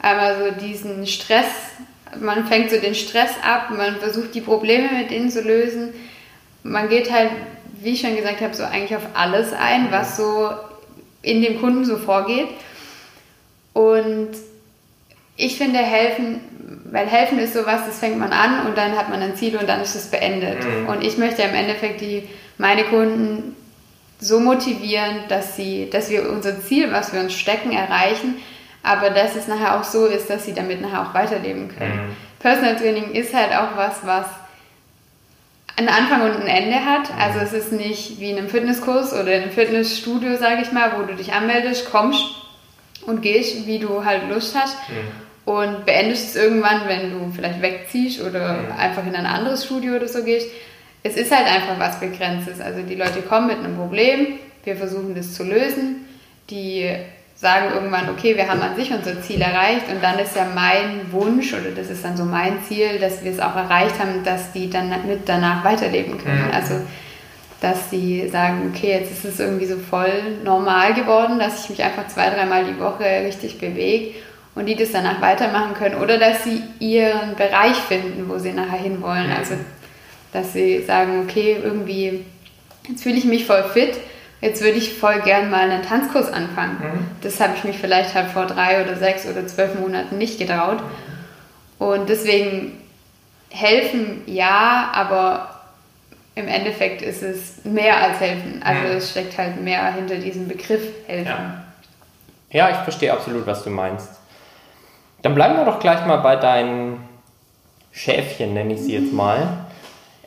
[0.00, 1.46] einmal so diesen Stress,
[2.20, 5.92] man fängt so den Stress ab, man versucht die Probleme mit denen zu lösen.
[6.62, 7.30] Man geht halt,
[7.80, 10.50] wie ich schon gesagt habe, so eigentlich auf alles ein, was so
[11.22, 12.48] in dem Kunden so vorgeht.
[13.74, 14.30] Und
[15.36, 16.40] ich finde helfen,
[16.90, 19.68] weil helfen ist sowas, das fängt man an und dann hat man ein Ziel und
[19.68, 20.64] dann ist es beendet.
[20.64, 20.88] Mhm.
[20.88, 23.54] Und ich möchte im Endeffekt die, meine Kunden
[24.20, 28.36] so motivieren, dass, sie, dass wir unser Ziel, was wir uns stecken, erreichen,
[28.82, 32.08] aber dass es nachher auch so ist, dass sie damit nachher auch weiterleben können.
[32.08, 32.16] Mhm.
[32.38, 34.26] Personal Training ist halt auch was, was
[35.76, 37.10] einen Anfang und ein Ende hat.
[37.10, 37.20] Mhm.
[37.20, 40.92] Also es ist nicht wie in einem Fitnesskurs oder in einem Fitnessstudio, sage ich mal,
[40.98, 42.24] wo du dich anmeldest, kommst
[43.06, 44.76] und gehst, wie du halt Lust hast.
[44.88, 45.52] Mhm.
[45.52, 48.72] Und beendest es irgendwann, wenn du vielleicht wegziehst oder mhm.
[48.78, 50.48] einfach in ein anderes Studio oder so gehst.
[51.08, 52.60] Es ist halt einfach was Begrenztes.
[52.60, 56.06] Also die Leute kommen mit einem Problem, wir versuchen das zu lösen.
[56.50, 56.90] Die
[57.34, 61.12] sagen irgendwann, okay, wir haben an sich unser Ziel erreicht und dann ist ja mein
[61.12, 64.52] Wunsch oder das ist dann so mein Ziel, dass wir es auch erreicht haben, dass
[64.52, 66.48] die dann mit danach weiterleben können.
[66.48, 66.54] Mhm.
[66.54, 66.74] Also
[67.60, 70.12] dass sie sagen, okay, jetzt ist es irgendwie so voll
[70.44, 74.14] normal geworden, dass ich mich einfach zwei, dreimal die Woche richtig bewege
[74.54, 78.78] und die das danach weitermachen können oder dass sie ihren Bereich finden, wo sie nachher
[78.78, 79.30] hinwollen.
[79.36, 79.54] Also
[80.32, 82.24] dass sie sagen, okay, irgendwie,
[82.88, 83.98] jetzt fühle ich mich voll fit,
[84.40, 86.78] jetzt würde ich voll gern mal einen Tanzkurs anfangen.
[86.80, 87.06] Mhm.
[87.22, 90.78] Das habe ich mich vielleicht halt vor drei oder sechs oder zwölf Monaten nicht getraut.
[91.78, 92.72] Und deswegen
[93.50, 95.54] helfen ja, aber
[96.34, 98.62] im Endeffekt ist es mehr als helfen.
[98.64, 98.96] Also mhm.
[98.96, 101.26] es steckt halt mehr hinter diesem Begriff helfen.
[101.26, 101.64] Ja.
[102.50, 104.08] ja, ich verstehe absolut, was du meinst.
[105.22, 107.00] Dann bleiben wir doch gleich mal bei deinen
[107.90, 109.66] Schäfchen, nenne ich sie jetzt mal.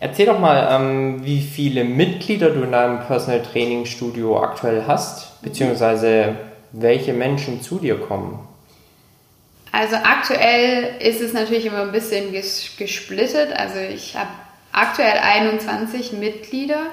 [0.01, 5.39] Erzähl doch mal, ähm, wie viele Mitglieder du in deinem Personal Training Studio aktuell hast,
[5.43, 6.35] beziehungsweise
[6.71, 8.39] welche Menschen zu dir kommen.
[9.71, 13.53] Also aktuell ist es natürlich immer ein bisschen gesplittet.
[13.55, 14.31] Also ich habe
[14.71, 16.87] aktuell 21 Mitglieder.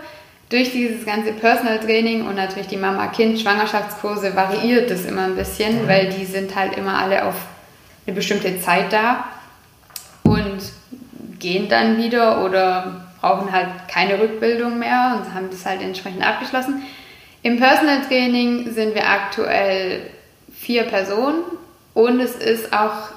[0.51, 5.89] Durch dieses ganze Personal Training und natürlich die Mama-Kind-Schwangerschaftskurse variiert das immer ein bisschen, mhm.
[5.89, 7.37] weil die sind halt immer alle auf
[8.07, 9.25] eine bestimmte Zeit da
[11.39, 16.83] gehen dann wieder oder brauchen halt keine Rückbildung mehr und haben das halt entsprechend abgeschlossen.
[17.43, 20.03] Im Personal Training sind wir aktuell
[20.53, 21.43] vier Personen
[21.95, 23.11] und es ist auch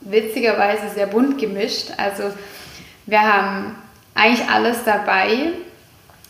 [0.00, 1.92] witzigerweise sehr bunt gemischt.
[1.96, 2.24] Also
[3.06, 3.76] wir haben
[4.14, 5.52] eigentlich alles dabei.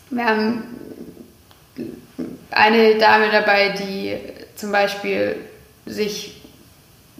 [0.09, 0.63] Wir haben
[2.51, 4.17] eine Dame dabei, die
[4.55, 5.35] zum Beispiel
[5.85, 6.38] sich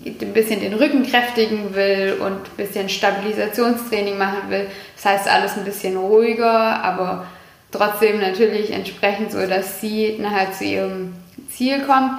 [0.05, 4.67] ein bisschen den Rücken kräftigen will und ein bisschen Stabilisationstraining machen will.
[4.95, 7.25] Das heißt, alles ein bisschen ruhiger, aber
[7.71, 11.13] trotzdem natürlich entsprechend so, dass sie nachher zu ihrem
[11.49, 12.13] Ziel kommt.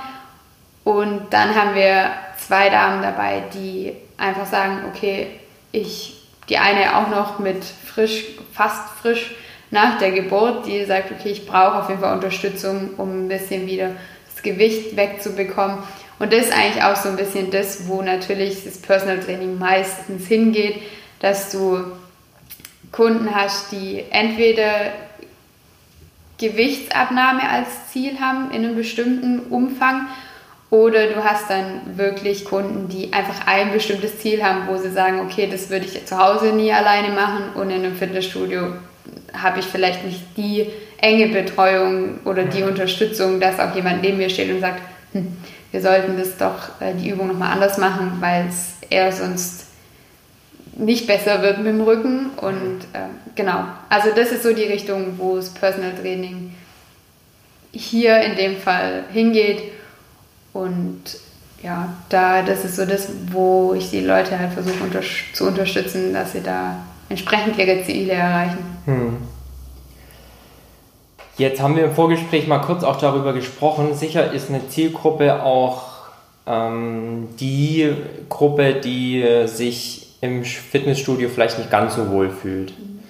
[0.84, 5.26] Und dann haben wir zwei Damen dabei, die einfach sagen, okay,
[5.72, 9.30] ich die eine auch noch mit frisch, fast frisch
[9.70, 13.66] nach der Geburt, die sagt, okay, ich brauche auf jeden Fall Unterstützung, um ein bisschen
[13.66, 13.92] wieder
[14.34, 15.78] das Gewicht wegzubekommen.
[16.20, 20.28] Und das ist eigentlich auch so ein bisschen das, wo natürlich das Personal Training meistens
[20.28, 20.76] hingeht,
[21.18, 21.82] dass du
[22.92, 24.92] Kunden hast, die entweder
[26.38, 30.08] Gewichtsabnahme als Ziel haben in einem bestimmten Umfang
[30.68, 35.20] oder du hast dann wirklich Kunden, die einfach ein bestimmtes Ziel haben, wo sie sagen,
[35.20, 38.74] okay, das würde ich zu Hause nie alleine machen und in einem Fitnessstudio
[39.32, 40.66] habe ich vielleicht nicht die
[40.98, 45.36] enge Betreuung oder die Unterstützung, dass auch jemand neben mir steht und sagt, hm,
[45.70, 49.66] wir sollten das doch äh, die Übung nochmal anders machen, weil es eher sonst
[50.76, 52.30] nicht besser wird mit dem Rücken.
[52.36, 56.54] Und äh, genau, also das ist so die Richtung, wo das Personal Training
[57.72, 59.62] hier in dem Fall hingeht.
[60.52, 61.02] Und
[61.62, 65.02] ja, da, das ist so das, wo ich die Leute halt versuche unter
[65.34, 66.76] zu unterstützen, dass sie da
[67.08, 68.58] entsprechend ihre Ziele erreichen.
[68.86, 69.18] Hm.
[71.40, 73.94] Jetzt haben wir im Vorgespräch mal kurz auch darüber gesprochen.
[73.94, 75.84] Sicher ist eine Zielgruppe auch
[76.46, 77.94] ähm, die
[78.28, 82.78] Gruppe, die sich im Fitnessstudio vielleicht nicht ganz so wohl fühlt.
[82.78, 83.00] Mhm.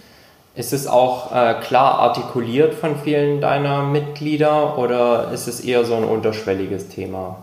[0.54, 5.96] Ist es auch äh, klar artikuliert von vielen deiner Mitglieder oder ist es eher so
[5.96, 7.42] ein unterschwelliges Thema?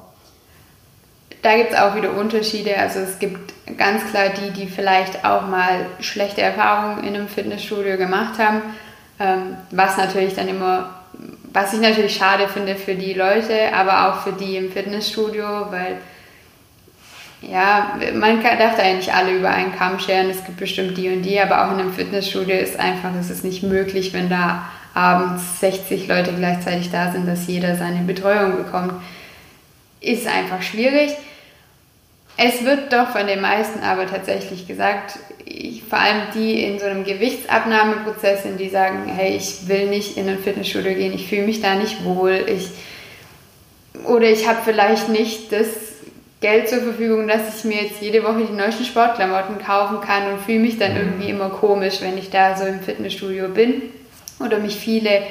[1.41, 2.77] Da gibt es auch wieder Unterschiede.
[2.77, 7.97] Also es gibt ganz klar die, die vielleicht auch mal schlechte Erfahrungen in einem Fitnessstudio
[7.97, 8.61] gemacht haben,
[9.71, 10.89] was natürlich dann immer,
[11.51, 15.97] was ich natürlich schade finde für die Leute, aber auch für die im Fitnessstudio, weil
[17.41, 20.29] ja, man darf da ja nicht alle über einen Kamm scheren.
[20.29, 23.43] Es gibt bestimmt die und die, aber auch in einem Fitnessstudio ist einfach, es ist
[23.43, 28.93] nicht möglich, wenn da abends 60 Leute gleichzeitig da sind, dass jeder seine Betreuung bekommt.
[30.01, 31.11] Ist einfach schwierig.
[32.37, 36.85] Es wird doch von den meisten aber tatsächlich gesagt, ich, vor allem die in so
[36.85, 41.43] einem Gewichtsabnahmeprozess sind, die sagen, hey, ich will nicht in ein Fitnessstudio gehen, ich fühle
[41.43, 42.69] mich da nicht wohl, ich,
[44.05, 45.67] oder ich habe vielleicht nicht das
[46.39, 50.41] Geld zur Verfügung, dass ich mir jetzt jede Woche die neuesten Sportklamotten kaufen kann und
[50.41, 50.97] fühle mich dann mhm.
[50.97, 53.81] irgendwie immer komisch, wenn ich da so im Fitnessstudio bin
[54.39, 55.23] oder mich viele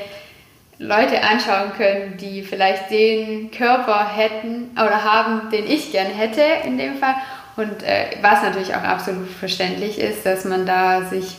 [0.78, 6.76] Leute anschauen können, die vielleicht den Körper hätten oder haben, den ich gerne hätte in
[6.76, 7.14] dem Fall.
[7.56, 11.36] Und äh, was natürlich auch absolut verständlich ist, dass man da sich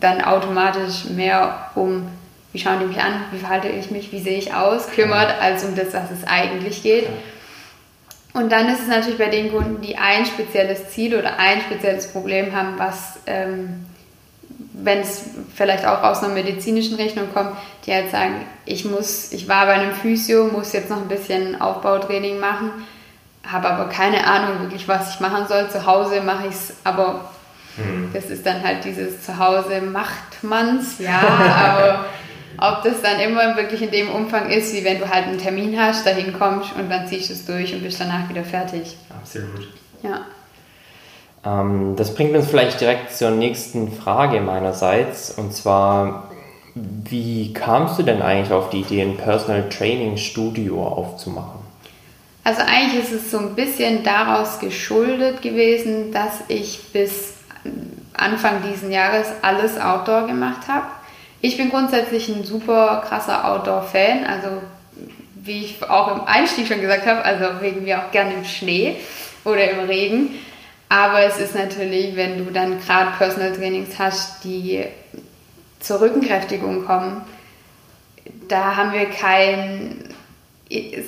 [0.00, 2.08] dann automatisch mehr um,
[2.52, 5.64] wie schauen die mich an, wie verhalte ich mich, wie sehe ich aus, kümmert, als
[5.64, 7.06] um das, was es eigentlich geht.
[8.32, 12.08] Und dann ist es natürlich bei den Kunden, die ein spezielles Ziel oder ein spezielles
[12.08, 13.86] Problem haben, was, ähm,
[14.76, 15.22] wenn es
[15.54, 17.52] vielleicht auch aus einer medizinischen Rechnung kommt,
[17.86, 18.34] die halt sagen,
[18.66, 22.72] ich muss, ich war bei einem Physio, muss jetzt noch ein bisschen Aufbautraining machen,
[23.46, 25.70] habe aber keine Ahnung wirklich, was ich machen soll.
[25.70, 27.30] Zu Hause mache ich es, aber
[27.76, 28.10] hm.
[28.12, 32.04] das ist dann halt dieses Zuhause macht man's, ja, aber
[32.58, 35.78] ob das dann immer wirklich in dem Umfang ist, wie wenn du halt einen Termin
[35.80, 38.96] hast, dahin kommst und dann ziehst du es durch und bist danach wieder fertig.
[39.10, 39.68] Absolut.
[40.02, 40.26] Ja.
[41.44, 46.30] Ähm, das bringt uns vielleicht direkt zur nächsten Frage meinerseits und zwar,
[46.74, 51.60] wie kamst du denn eigentlich auf die Idee, ein Personal Training Studio aufzumachen?
[52.42, 57.34] Also eigentlich ist es so ein bisschen daraus geschuldet gewesen, dass ich bis
[58.12, 60.86] Anfang diesen Jahres alles Outdoor gemacht habe.
[61.40, 64.48] Ich bin grundsätzlich ein super krasser Outdoor-Fan, also
[65.36, 68.96] wie ich auch im Einstieg schon gesagt habe, also wegen mir auch gerne im Schnee
[69.44, 70.30] oder im Regen.
[70.94, 74.84] Aber es ist natürlich, wenn du dann gerade Personal Trainings hast, die
[75.80, 77.22] zur Rückenkräftigung kommen,
[78.46, 80.04] da haben wir kein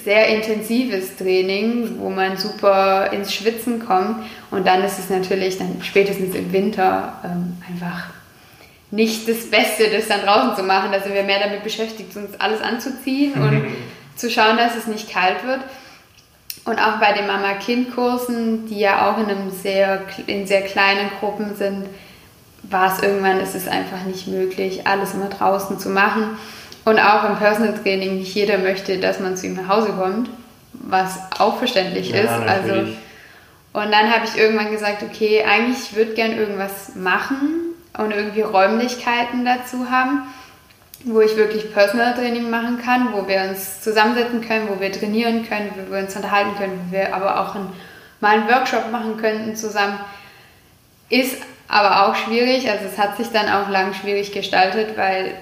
[0.03, 4.27] sehr intensives Training, wo man super ins Schwitzen kommt.
[4.51, 8.07] Und dann ist es natürlich dann spätestens im Winter ähm, einfach
[8.90, 10.90] nicht das Beste, das dann draußen zu machen.
[10.90, 13.77] Da sind wir mehr damit beschäftigt, uns alles anzuziehen und mhm.
[14.16, 15.61] zu schauen, dass es nicht kalt wird.
[16.67, 21.55] Und auch bei den Mama-Kind-Kursen, die ja auch in, einem sehr, in sehr kleinen Gruppen
[21.57, 21.87] sind,
[22.65, 26.37] war es irgendwann, ist es einfach nicht möglich, alles immer draußen zu machen.
[26.85, 30.29] Und auch im Personal Training, nicht jeder möchte, dass man zu ihm nach Hause kommt,
[30.73, 32.31] was auch verständlich ja, ist.
[32.31, 32.75] Also,
[33.73, 37.67] und dann habe ich irgendwann gesagt, okay, eigentlich würde ich gerne irgendwas machen,
[37.99, 40.23] und irgendwie Räumlichkeiten dazu haben,
[41.05, 45.47] wo ich wirklich Personal Training machen kann, wo wir uns zusammensetzen können, wo wir trainieren
[45.47, 47.73] können, wo wir uns unterhalten können, wo wir aber auch einen,
[48.21, 49.99] mal einen Workshop machen könnten zusammen.
[51.09, 55.35] Ist aber auch schwierig, also es hat sich dann auch lang schwierig gestaltet, weil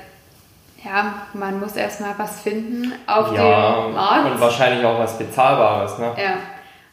[0.84, 4.32] ja, man muss erstmal was finden auf ja, dem Markt.
[4.32, 6.12] Und wahrscheinlich auch was Bezahlbares, ne?
[6.18, 6.34] Ja.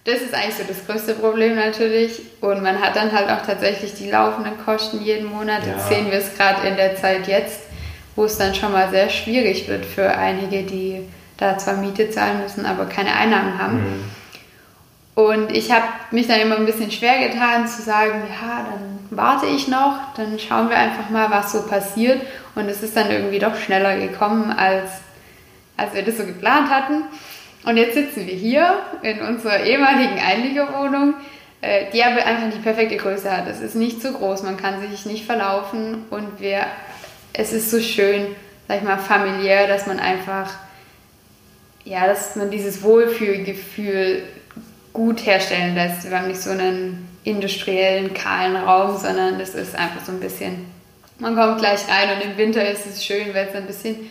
[0.04, 2.21] Das ist eigentlich so das größte Problem natürlich.
[2.41, 5.65] Und man hat dann halt auch tatsächlich die laufenden Kosten jeden Monat.
[5.65, 5.74] Ja.
[5.74, 7.60] Jetzt sehen wir es gerade in der Zeit jetzt,
[8.15, 11.02] wo es dann schon mal sehr schwierig wird für einige, die
[11.38, 13.78] da zwar Miete zahlen müssen, aber keine Einnahmen haben.
[13.78, 14.04] Mhm.
[15.13, 19.45] Und ich habe mich dann immer ein bisschen schwer getan zu sagen, ja, dann warte
[19.45, 22.21] ich noch, dann schauen wir einfach mal, was so passiert.
[22.56, 24.89] Und es ist dann irgendwie doch schneller gekommen, als,
[25.78, 27.04] als wir das so geplant hatten.
[27.65, 31.13] Und jetzt sitzen wir hier in unserer ehemaligen Einliegerwohnung,
[31.62, 33.47] äh, die aber einfach die perfekte Größe hat.
[33.47, 36.65] Es ist nicht zu groß, man kann sich nicht verlaufen und wir,
[37.34, 38.28] es ist so schön,
[38.67, 40.54] sag ich mal, familiär, dass man einfach,
[41.84, 44.24] ja, dass man dieses Wohlfühlgefühl
[44.94, 46.10] gut herstellen lässt.
[46.10, 50.65] Wir haben nicht so einen industriellen, kahlen Raum, sondern das ist einfach so ein bisschen,
[51.20, 54.10] man kommt gleich rein und im Winter ist es schön, weil es ein bisschen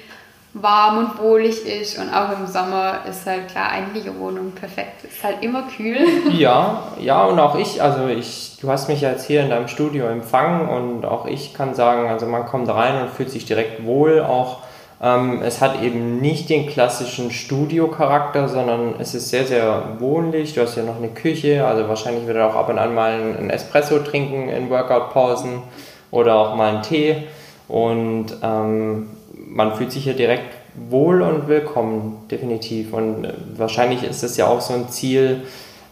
[0.52, 5.04] warm und wohlig ist und auch im Sommer ist halt klar eine Wohnung perfekt.
[5.04, 5.98] Ist halt immer kühl.
[6.32, 10.06] Ja, ja und auch ich, also ich, du hast mich jetzt hier in deinem Studio
[10.06, 14.20] empfangen und auch ich kann sagen, also man kommt rein und fühlt sich direkt wohl,
[14.20, 14.58] auch
[15.02, 20.52] Ähm, es hat eben nicht den klassischen Studio-Charakter, sondern es ist sehr, sehr wohnlich.
[20.52, 23.12] Du hast ja noch eine Küche, also wahrscheinlich wird er auch ab und an mal
[23.12, 25.62] einen Espresso trinken in Workout-Pausen
[26.10, 27.28] oder auch mal einen Tee.
[27.66, 29.08] Und ähm,
[29.50, 32.92] man fühlt sich hier direkt wohl und willkommen, definitiv.
[32.92, 35.42] Und äh, wahrscheinlich ist es ja auch so ein Ziel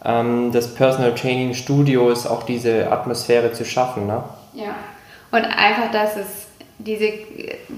[0.04, 4.06] ähm, des Personal Training Studios, auch diese Atmosphäre zu schaffen.
[4.06, 4.22] Ne?
[4.54, 4.74] Ja,
[5.32, 6.46] und einfach, dass es
[6.78, 7.12] diese,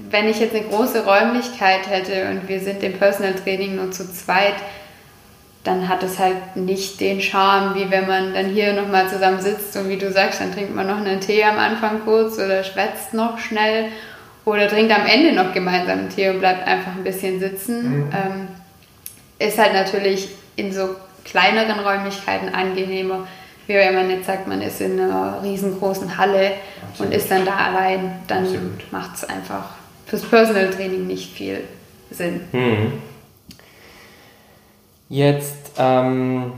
[0.09, 4.11] wenn ich jetzt eine große Räumlichkeit hätte und wir sind im Personal Training nur zu
[4.13, 4.53] zweit,
[5.63, 9.75] dann hat es halt nicht den Charme, wie wenn man dann hier nochmal zusammen sitzt
[9.77, 13.13] und wie du sagst, dann trinkt man noch einen Tee am Anfang kurz oder schwätzt
[13.13, 13.89] noch schnell
[14.45, 18.05] oder trinkt am Ende noch gemeinsam einen Tee und bleibt einfach ein bisschen sitzen.
[18.05, 18.09] Mhm.
[18.11, 18.47] Ähm,
[19.39, 20.89] ist halt natürlich in so
[21.23, 23.27] kleineren Räumlichkeiten angenehmer,
[23.67, 26.53] wie wenn man jetzt sagt, man ist in einer riesengroßen Halle
[26.89, 27.11] Absolut.
[27.11, 28.13] und ist dann da allein.
[28.27, 28.47] Dann
[28.91, 29.69] macht es einfach
[30.05, 31.63] fürs Personal Training nicht viel
[32.09, 32.41] Sinn.
[32.51, 32.93] Mhm.
[35.09, 36.53] Jetzt ähm,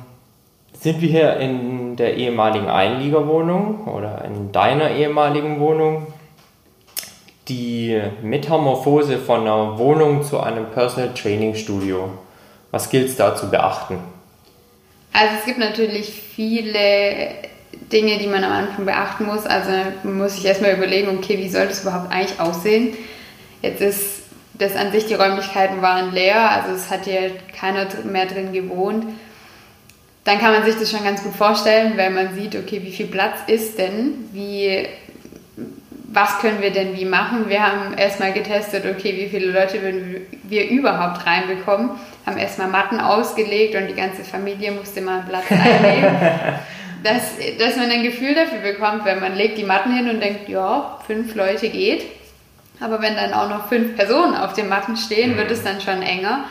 [0.79, 6.12] sind wir hier in der ehemaligen Einliegerwohnung oder in deiner ehemaligen Wohnung
[7.47, 12.09] die Metamorphose von einer Wohnung zu einem Personal Training Studio.
[12.71, 13.97] Was gilt es da zu beachten?
[15.11, 17.29] Also es gibt natürlich viele
[17.91, 19.45] Dinge, die man am Anfang beachten muss.
[19.45, 19.71] Also
[20.03, 22.95] muss ich erstmal überlegen, okay, wie soll das überhaupt eigentlich aussehen?
[23.61, 28.25] Jetzt ist das an sich, die Räumlichkeiten waren leer, also es hat hier keiner mehr
[28.25, 29.05] drin gewohnt.
[30.23, 33.07] Dann kann man sich das schon ganz gut vorstellen, weil man sieht, okay, wie viel
[33.07, 34.29] Platz ist denn?
[34.31, 34.87] Wie
[36.13, 37.49] was können wir denn wie machen?
[37.49, 41.91] Wir haben erstmal getestet, okay, wie viele Leute würden wir überhaupt reinbekommen,
[42.25, 46.15] haben erstmal Matten ausgelegt und die ganze Familie musste mal einen Platz einnehmen.
[47.03, 50.47] dass, dass man ein Gefühl dafür bekommt, wenn man legt die Matten hin und denkt,
[50.47, 52.05] ja, fünf Leute geht.
[52.79, 56.01] Aber wenn dann auch noch fünf Personen auf den Matten stehen, wird es dann schon
[56.01, 56.45] enger.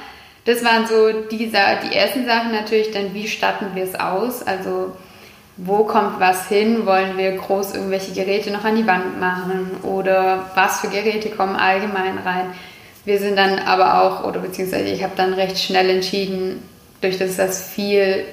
[0.45, 4.43] Das waren so die, die ersten Sachen natürlich, dann wie statten wir es aus?
[4.43, 4.97] Also
[5.57, 6.87] wo kommt was hin?
[6.87, 11.57] Wollen wir groß irgendwelche Geräte noch an die Wand machen oder was für Geräte kommen
[11.57, 12.53] allgemein rein?
[13.05, 16.63] Wir sind dann aber auch, oder beziehungsweise ich habe dann recht schnell entschieden,
[17.01, 18.25] durch das das viel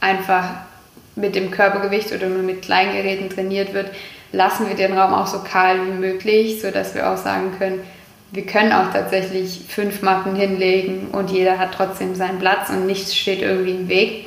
[0.00, 0.50] einfach
[1.16, 3.90] mit dem Körpergewicht oder nur mit Kleingeräten trainiert wird,
[4.32, 7.80] lassen wir den Raum auch so kahl wie möglich, sodass wir auch sagen können,
[8.32, 13.16] wir können auch tatsächlich fünf Matten hinlegen und jeder hat trotzdem seinen Platz und nichts
[13.16, 14.26] steht irgendwie im Weg.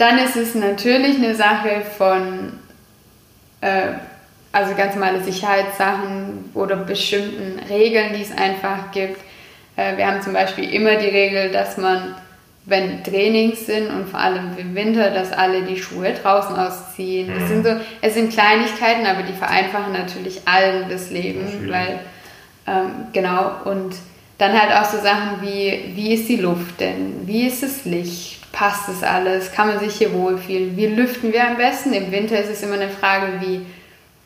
[0.00, 2.54] Dann ist es natürlich eine Sache von,
[3.60, 3.88] äh,
[4.50, 9.20] also ganz normale Sicherheitssachen oder bestimmten Regeln, die es einfach gibt.
[9.76, 12.14] Äh, wir haben zum Beispiel immer die Regel, dass man,
[12.64, 17.30] wenn Trainings sind und vor allem im Winter, dass alle die Schuhe draußen ausziehen.
[17.38, 21.70] Das sind so, es sind Kleinigkeiten, aber die vereinfachen natürlich allen das Leben, natürlich.
[21.70, 21.98] weil
[22.66, 23.96] ähm, genau und
[24.38, 27.26] dann halt auch so Sachen wie, wie ist die Luft denn?
[27.26, 28.39] Wie ist das Licht?
[28.52, 31.92] Passt es alles, kann man sich hier wohlfühlen, wie lüften wir am besten.
[31.92, 33.66] Im Winter ist es immer eine Frage, wie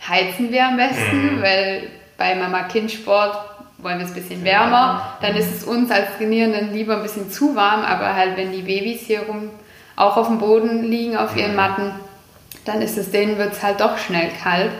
[0.06, 1.42] heizen wir am besten, mhm.
[1.42, 1.82] weil
[2.16, 3.36] bei Mama-Kind-Sport
[3.78, 7.30] wollen wir es ein bisschen wärmer, dann ist es uns als Trainierenden lieber ein bisschen
[7.30, 9.50] zu warm, aber halt wenn die Babys hier rum
[9.96, 11.56] auch auf dem Boden liegen, auf ihren mhm.
[11.56, 11.92] Matten,
[12.64, 14.70] dann ist es denen wird es halt doch schnell kalt.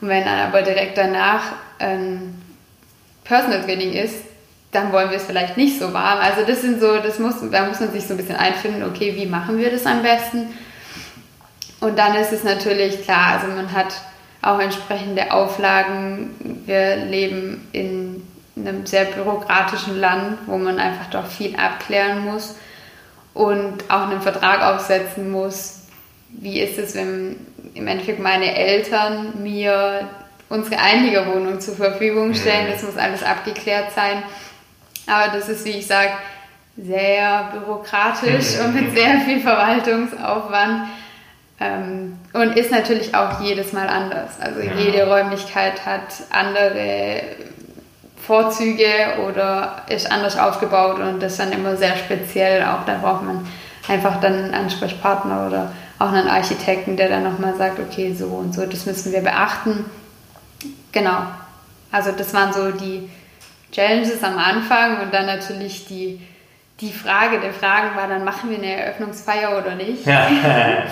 [0.00, 1.42] Und wenn dann aber direkt danach
[1.78, 2.40] ein
[3.24, 4.16] Personal Training ist,
[4.72, 6.18] dann wollen wir es vielleicht nicht so warm.
[6.18, 9.14] Also das sind so, das muss, da muss man sich so ein bisschen einfinden, okay,
[9.14, 10.48] wie machen wir das am besten?
[11.80, 13.94] Und dann ist es natürlich klar, also man hat
[14.40, 16.62] auch entsprechende Auflagen.
[16.64, 18.22] Wir leben in
[18.56, 22.56] einem sehr bürokratischen Land, wo man einfach doch viel abklären muss
[23.34, 25.82] und auch einen Vertrag aufsetzen muss.
[26.28, 27.36] Wie ist es, wenn
[27.74, 30.08] im Endeffekt meine Eltern mir
[30.48, 32.68] unsere Einliegerwohnung zur Verfügung stellen?
[32.72, 34.22] Das muss alles abgeklärt sein.
[35.06, 36.12] Aber das ist, wie ich sage,
[36.76, 40.88] sehr bürokratisch und mit sehr viel Verwaltungsaufwand.
[41.60, 44.32] Ähm, und ist natürlich auch jedes Mal anders.
[44.40, 44.72] Also ja.
[44.74, 47.22] jede Räumlichkeit hat andere
[48.26, 52.62] Vorzüge oder ist anders aufgebaut und das ist dann immer sehr speziell.
[52.62, 53.46] Auch da braucht man
[53.88, 58.54] einfach dann einen Ansprechpartner oder auch einen Architekten, der dann nochmal sagt, okay, so und
[58.54, 59.84] so, das müssen wir beachten.
[60.92, 61.18] Genau.
[61.90, 63.08] Also das waren so die,
[63.72, 66.20] Challenges am Anfang und dann natürlich die,
[66.80, 70.06] die Frage der Fragen war, dann machen wir eine Eröffnungsfeier oder nicht.
[70.06, 70.28] Ja.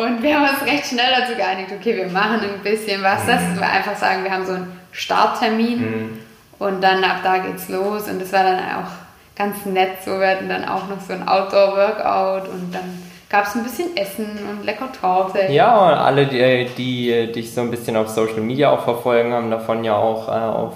[0.00, 3.26] und wir haben uns recht schnell dazu geeinigt, okay, wir machen ein bisschen was.
[3.26, 3.60] Das mhm.
[3.60, 6.18] war einfach sagen, wir haben so einen Starttermin mhm.
[6.60, 8.90] und dann ab da geht's los und das war dann auch
[9.36, 10.04] ganz nett.
[10.04, 13.96] So wir hatten dann auch noch so ein Outdoor-Workout und dann gab es ein bisschen
[13.96, 15.50] Essen und lecker Torte.
[15.50, 19.50] Ja, und alle, die, die dich so ein bisschen auf Social Media auch verfolgen, haben
[19.50, 20.74] davon ja auch äh, auf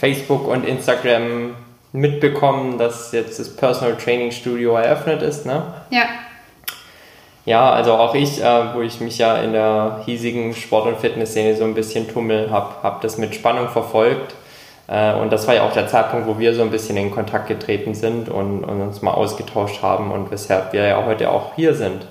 [0.00, 1.54] Facebook und Instagram
[1.92, 5.62] mitbekommen, dass jetzt das Personal Training Studio eröffnet ist, ne?
[5.90, 6.04] Ja.
[7.44, 11.56] Ja, also auch ich, äh, wo ich mich ja in der hiesigen Sport- und Fitnessszene
[11.56, 14.34] so ein bisschen tummel, habe hab das mit Spannung verfolgt.
[14.88, 17.48] Äh, und das war ja auch der Zeitpunkt, wo wir so ein bisschen in Kontakt
[17.48, 21.74] getreten sind und, und uns mal ausgetauscht haben und weshalb wir ja heute auch hier
[21.74, 22.06] sind.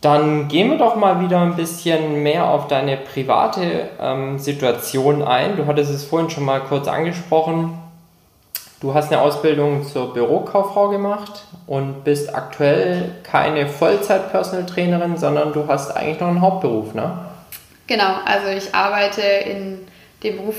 [0.00, 5.56] Dann gehen wir doch mal wieder ein bisschen mehr auf deine private ähm, Situation ein.
[5.56, 7.78] Du hattest es vorhin schon mal kurz angesprochen.
[8.80, 15.68] Du hast eine Ausbildung zur Bürokauffrau gemacht und bist aktuell keine Vollzeit-Personal Trainerin, sondern du
[15.68, 17.18] hast eigentlich noch einen Hauptberuf, ne?
[17.86, 19.86] Genau, also ich arbeite in
[20.22, 20.54] dem Beruf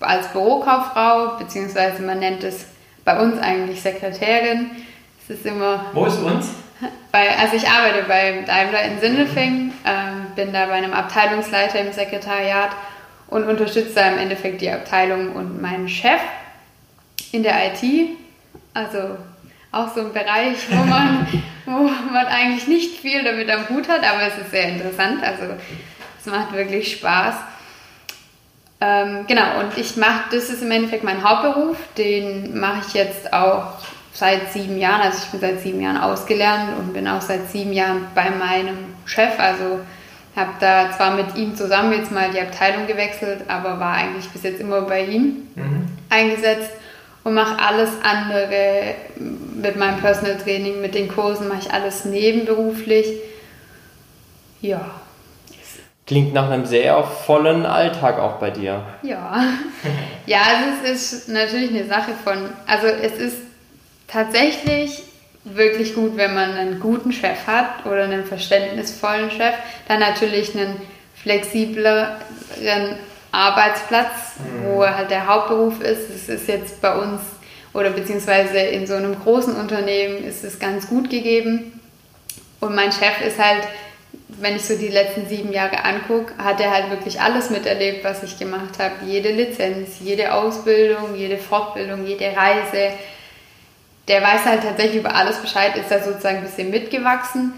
[0.00, 2.66] als Bürokauffrau, beziehungsweise man nennt es
[3.04, 4.72] bei uns eigentlich Sekretärin.
[5.22, 5.84] Es ist immer.
[5.92, 6.48] Wo ist uns?
[7.12, 11.92] Bei, also ich arbeite bei Daimler in Sindelfingen, ähm, bin da bei einem Abteilungsleiter im
[11.92, 12.70] Sekretariat
[13.28, 16.20] und unterstütze da im Endeffekt die Abteilung und meinen Chef
[17.32, 18.10] in der IT.
[18.74, 19.16] Also
[19.72, 21.26] auch so ein Bereich, wo man,
[21.66, 25.22] wo man eigentlich nicht viel damit am Hut hat, aber es ist sehr interessant.
[25.22, 25.54] Also
[26.18, 27.34] es macht wirklich Spaß.
[28.80, 33.32] Ähm, genau, und ich mache, das ist im Endeffekt mein Hauptberuf, den mache ich jetzt
[33.32, 33.74] auch
[34.12, 37.72] seit sieben Jahren, also ich bin seit sieben Jahren ausgelernt und bin auch seit sieben
[37.72, 39.80] Jahren bei meinem Chef, also
[40.36, 44.42] habe da zwar mit ihm zusammen jetzt mal die Abteilung gewechselt, aber war eigentlich bis
[44.42, 45.88] jetzt immer bei ihm mhm.
[46.08, 46.70] eingesetzt
[47.24, 53.06] und mache alles andere mit meinem Personal Training, mit den Kursen, mache ich alles nebenberuflich.
[54.60, 54.80] Ja.
[56.06, 58.82] Klingt nach einem sehr vollen Alltag auch bei dir.
[59.02, 59.44] Ja.
[60.26, 63.38] Ja, also es ist natürlich eine Sache von, also es ist
[64.10, 65.02] tatsächlich
[65.44, 69.54] wirklich gut, wenn man einen guten Chef hat oder einen verständnisvollen Chef,
[69.88, 70.76] dann natürlich einen
[71.14, 72.96] flexibleren
[73.32, 74.74] Arbeitsplatz, mhm.
[74.74, 76.10] wo halt der Hauptberuf ist.
[76.10, 77.20] Es ist jetzt bei uns
[77.72, 81.80] oder beziehungsweise in so einem großen Unternehmen ist es ganz gut gegeben.
[82.58, 83.62] Und mein Chef ist halt,
[84.28, 88.22] wenn ich so die letzten sieben Jahre angucke, hat er halt wirklich alles miterlebt, was
[88.22, 88.94] ich gemacht habe.
[89.06, 92.92] Jede Lizenz, jede Ausbildung, jede Fortbildung, jede Reise,
[94.10, 97.52] der weiß halt tatsächlich über alles Bescheid, ist da sozusagen ein bisschen mitgewachsen,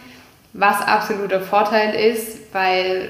[0.52, 3.08] was absoluter Vorteil ist, weil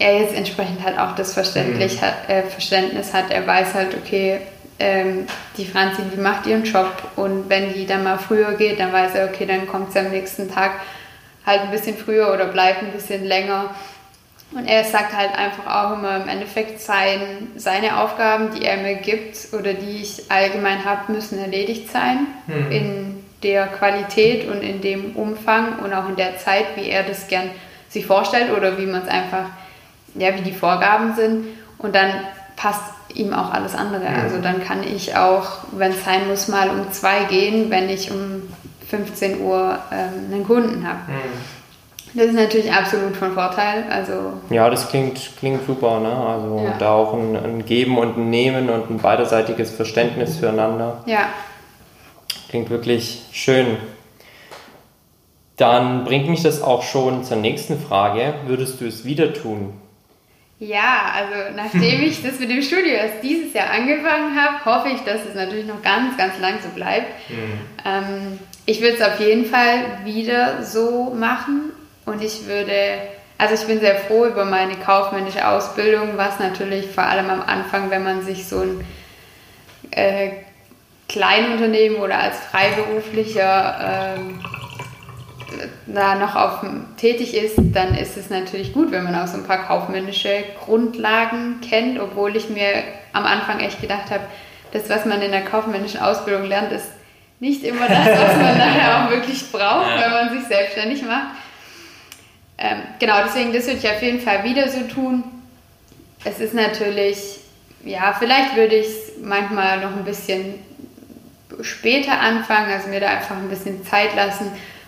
[0.00, 2.04] er jetzt entsprechend halt auch das Verständlich mhm.
[2.04, 3.30] hat, äh, Verständnis hat.
[3.30, 4.40] Er weiß halt, okay,
[4.80, 8.92] ähm, die Franzi, die macht ihren Job und wenn die dann mal früher geht, dann
[8.92, 10.72] weiß er, okay, dann kommt sie am nächsten Tag
[11.46, 13.70] halt ein bisschen früher oder bleibt ein bisschen länger.
[14.52, 18.94] Und er sagt halt einfach auch immer im Endeffekt, sein, seine Aufgaben, die er mir
[18.94, 22.26] gibt oder die ich allgemein habe, müssen erledigt sein.
[22.46, 22.70] Mhm.
[22.70, 27.28] In der Qualität und in dem Umfang und auch in der Zeit, wie er das
[27.28, 27.50] gern
[27.88, 29.46] sich vorstellt oder wie man es einfach,
[30.14, 31.46] ja, wie die Vorgaben sind.
[31.78, 32.10] Und dann
[32.56, 32.82] passt
[33.12, 34.08] ihm auch alles andere.
[34.08, 34.20] Mhm.
[34.22, 38.10] Also dann kann ich auch, wenn es sein muss, mal um zwei gehen, wenn ich
[38.10, 38.42] um
[38.88, 41.12] 15 Uhr ähm, einen Kunden habe.
[41.12, 41.63] Mhm.
[42.14, 43.84] Das ist natürlich absolut von Vorteil.
[43.90, 45.98] Also ja, das klingt, klingt super.
[45.98, 46.14] Ne?
[46.14, 46.76] Also ja.
[46.78, 51.02] da auch ein, ein, Geben und ein Nehmen und ein beiderseitiges Verständnis füreinander.
[51.06, 51.28] Ja.
[52.48, 53.78] Klingt wirklich schön.
[55.56, 58.34] Dann bringt mich das auch schon zur nächsten Frage.
[58.46, 59.72] Würdest du es wieder tun?
[60.60, 65.00] Ja, also nachdem ich das mit dem Studio erst dieses Jahr angefangen habe, hoffe ich,
[65.00, 67.08] dass es natürlich noch ganz, ganz lang so bleibt.
[67.28, 67.58] Mhm.
[67.84, 71.72] Ähm, ich würde es auf jeden Fall wieder so machen
[72.06, 72.98] und ich würde,
[73.38, 77.90] also ich bin sehr froh über meine kaufmännische Ausbildung, was natürlich vor allem am Anfang,
[77.90, 78.84] wenn man sich so ein
[79.90, 80.30] äh,
[81.08, 84.40] Kleinunternehmen oder als Freiberuflicher ähm,
[85.86, 86.64] da noch auf,
[86.96, 91.60] tätig ist, dann ist es natürlich gut, wenn man auch so ein paar kaufmännische Grundlagen
[91.60, 92.82] kennt, obwohl ich mir
[93.12, 94.24] am Anfang echt gedacht habe,
[94.72, 96.90] das, was man in der kaufmännischen Ausbildung lernt, ist
[97.38, 101.28] nicht immer das, was man nachher auch wirklich braucht, wenn man sich selbstständig macht.
[102.58, 105.24] Ähm, genau, deswegen, das würde ich auf jeden Fall wieder so tun.
[106.24, 107.40] Es ist natürlich,
[107.84, 110.54] ja, vielleicht würde ich es manchmal noch ein bisschen
[111.60, 114.46] später anfangen, also mir da einfach ein bisschen Zeit lassen,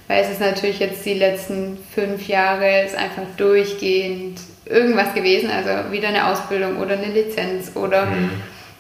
[0.09, 5.93] weil es ist natürlich jetzt die letzten fünf Jahre ist einfach durchgehend irgendwas gewesen, also
[5.93, 8.31] wieder eine Ausbildung oder eine Lizenz oder mhm.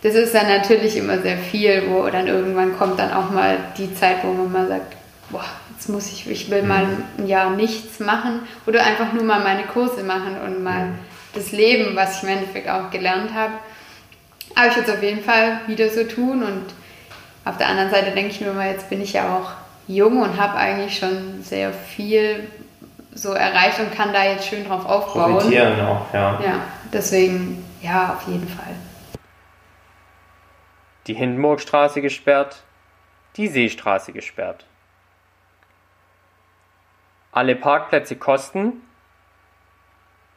[0.03, 3.95] das ist dann natürlich immer sehr viel, wo dann irgendwann kommt dann auch mal die
[3.95, 4.97] Zeit, wo man mal sagt,
[5.31, 5.45] boah,
[5.77, 7.05] jetzt muss ich, ich will mal mhm.
[7.19, 10.99] ein Jahr nichts machen oder einfach nur mal meine Kurse machen und mal mhm.
[11.35, 13.53] das Leben, was ich im Endeffekt auch gelernt habe.
[14.55, 16.65] Aber ich würde es auf jeden Fall wieder so tun und
[17.45, 19.51] auf der anderen Seite denke ich mir mal, jetzt bin ich ja auch
[19.87, 22.49] jung und habe eigentlich schon sehr viel
[23.15, 25.35] so erreicht und kann da jetzt schön drauf aufbauen.
[25.35, 26.41] Profitieren auch, ja.
[26.45, 26.61] Ja,
[26.93, 28.75] deswegen, ja, auf jeden Fall.
[31.07, 32.65] die Hindenburgstraße gesperrt,
[33.37, 34.65] die Seestraße gesperrt.
[37.37, 38.81] Alle Parkplätze kosten,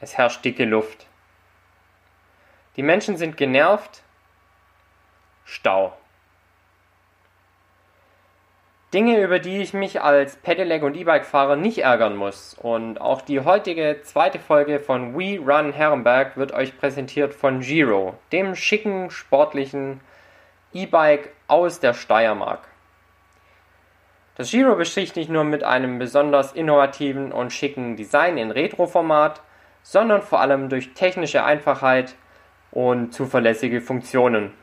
[0.01, 1.07] es herrscht dicke Luft.
[2.75, 4.03] Die Menschen sind genervt,
[5.45, 5.93] Stau.
[8.93, 12.53] Dinge, über die ich mich als Pedelec und E-Bike-Fahrer nicht ärgern muss.
[12.53, 18.15] Und auch die heutige zweite Folge von We Run Herrenberg wird euch präsentiert von Giro,
[18.33, 20.01] dem schicken, sportlichen
[20.73, 22.68] E-Bike aus der Steiermark.
[24.39, 29.41] Das Giro besticht nicht nur mit einem besonders innovativen und schicken Design in Retro-Format,
[29.83, 32.15] sondern vor allem durch technische Einfachheit
[32.71, 34.53] und zuverlässige Funktionen.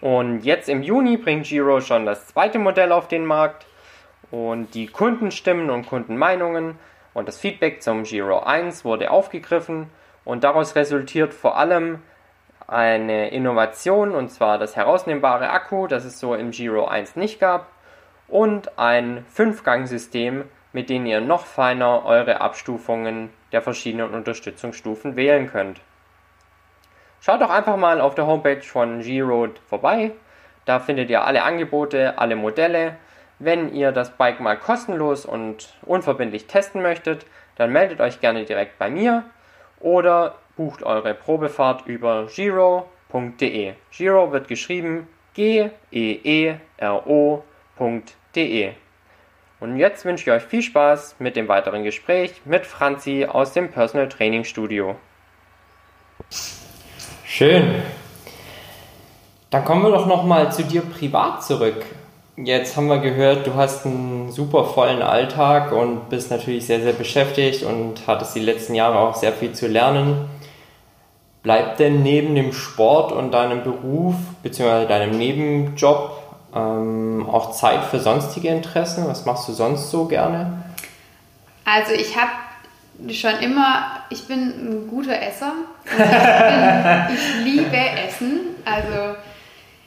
[0.00, 3.66] Und jetzt im Juni bringt Giro schon das zweite Modell auf den Markt
[4.30, 6.78] und die Kundenstimmen und Kundenmeinungen
[7.12, 9.90] und das Feedback zum Giro 1 wurde aufgegriffen
[10.24, 12.00] und daraus resultiert vor allem
[12.66, 17.66] eine Innovation und zwar das herausnehmbare Akku, das es so im Giro 1 nicht gab
[18.32, 25.80] und ein Fünfgang-System, mit dem ihr noch feiner eure Abstufungen der verschiedenen Unterstützungsstufen wählen könnt.
[27.20, 30.12] Schaut doch einfach mal auf der Homepage von G-Road vorbei.
[30.64, 32.96] Da findet ihr alle Angebote, alle Modelle.
[33.38, 37.26] Wenn ihr das Bike mal kostenlos und unverbindlich testen möchtet,
[37.56, 39.24] dann meldet euch gerne direkt bei mir
[39.78, 43.74] oder bucht eure Probefahrt über giro.de.
[43.90, 47.42] Giro wird geschrieben G-E-E-R-O.de.
[49.60, 53.70] Und jetzt wünsche ich euch viel Spaß mit dem weiteren Gespräch mit Franzi aus dem
[53.70, 54.96] Personal Training Studio.
[57.24, 57.74] Schön.
[59.50, 61.84] Dann kommen wir doch noch mal zu dir privat zurück.
[62.36, 66.94] Jetzt haben wir gehört, du hast einen super vollen Alltag und bist natürlich sehr, sehr
[66.94, 70.30] beschäftigt und hattest die letzten Jahre auch sehr viel zu lernen.
[71.42, 74.86] Bleibt denn neben dem Sport und deinem Beruf bzw.
[74.86, 76.21] deinem Nebenjob
[76.54, 79.06] ähm, auch Zeit für sonstige Interessen?
[79.06, 80.62] Was machst du sonst so gerne?
[81.64, 82.32] Also ich habe
[83.12, 85.52] schon immer, ich bin ein guter Esser.
[85.84, 88.40] Ich, bin, ich, liebe Essen.
[88.64, 89.16] Also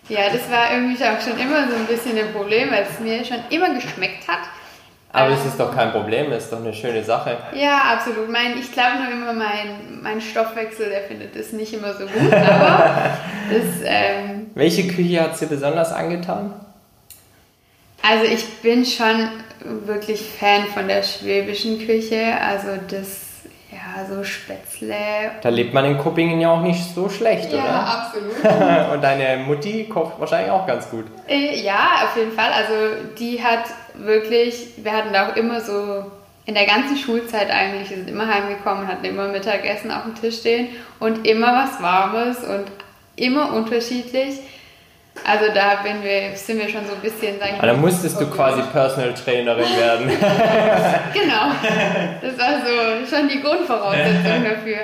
[0.10, 3.24] ja, das war irgendwie auch schon immer so ein bisschen ein Problem, weil es mir
[3.26, 4.40] schon immer geschmeckt hat.
[5.16, 7.38] Aber es ist doch kein Problem, es ist doch eine schöne Sache.
[7.54, 8.30] Ja, absolut.
[8.30, 12.34] Mein, ich glaube nur immer, mein, mein Stoffwechsel, der findet das nicht immer so gut.
[12.34, 13.12] Aber
[13.50, 16.54] das, ähm, Welche Küche hat es dir besonders angetan?
[18.02, 19.30] Also ich bin schon
[19.86, 22.38] wirklich Fan von der schwäbischen Küche.
[22.40, 23.22] Also das,
[23.72, 24.96] ja, so Spätzle.
[25.42, 27.68] Da lebt man in Kuppingen ja auch nicht so schlecht, ja, oder?
[27.68, 28.92] Ja, absolut.
[28.94, 31.06] Und deine Mutti kocht wahrscheinlich auch ganz gut.
[31.28, 32.52] Äh, ja, auf jeden Fall.
[32.52, 32.74] Also
[33.18, 33.64] die hat
[34.00, 36.12] wirklich, wir hatten da auch immer so
[36.46, 40.40] in der ganzen Schulzeit eigentlich, wir sind immer heimgekommen, hatten immer Mittagessen auf dem Tisch
[40.40, 40.70] stehen
[41.00, 42.66] und immer was Warmes und
[43.16, 44.40] immer unterschiedlich.
[45.24, 49.14] Also da wir, sind wir schon so ein bisschen, sagen Da musstest du quasi Personal
[49.14, 50.08] Trainerin werden.
[51.14, 51.52] genau.
[52.22, 54.80] Das war so schon die Grundvoraussetzung dafür.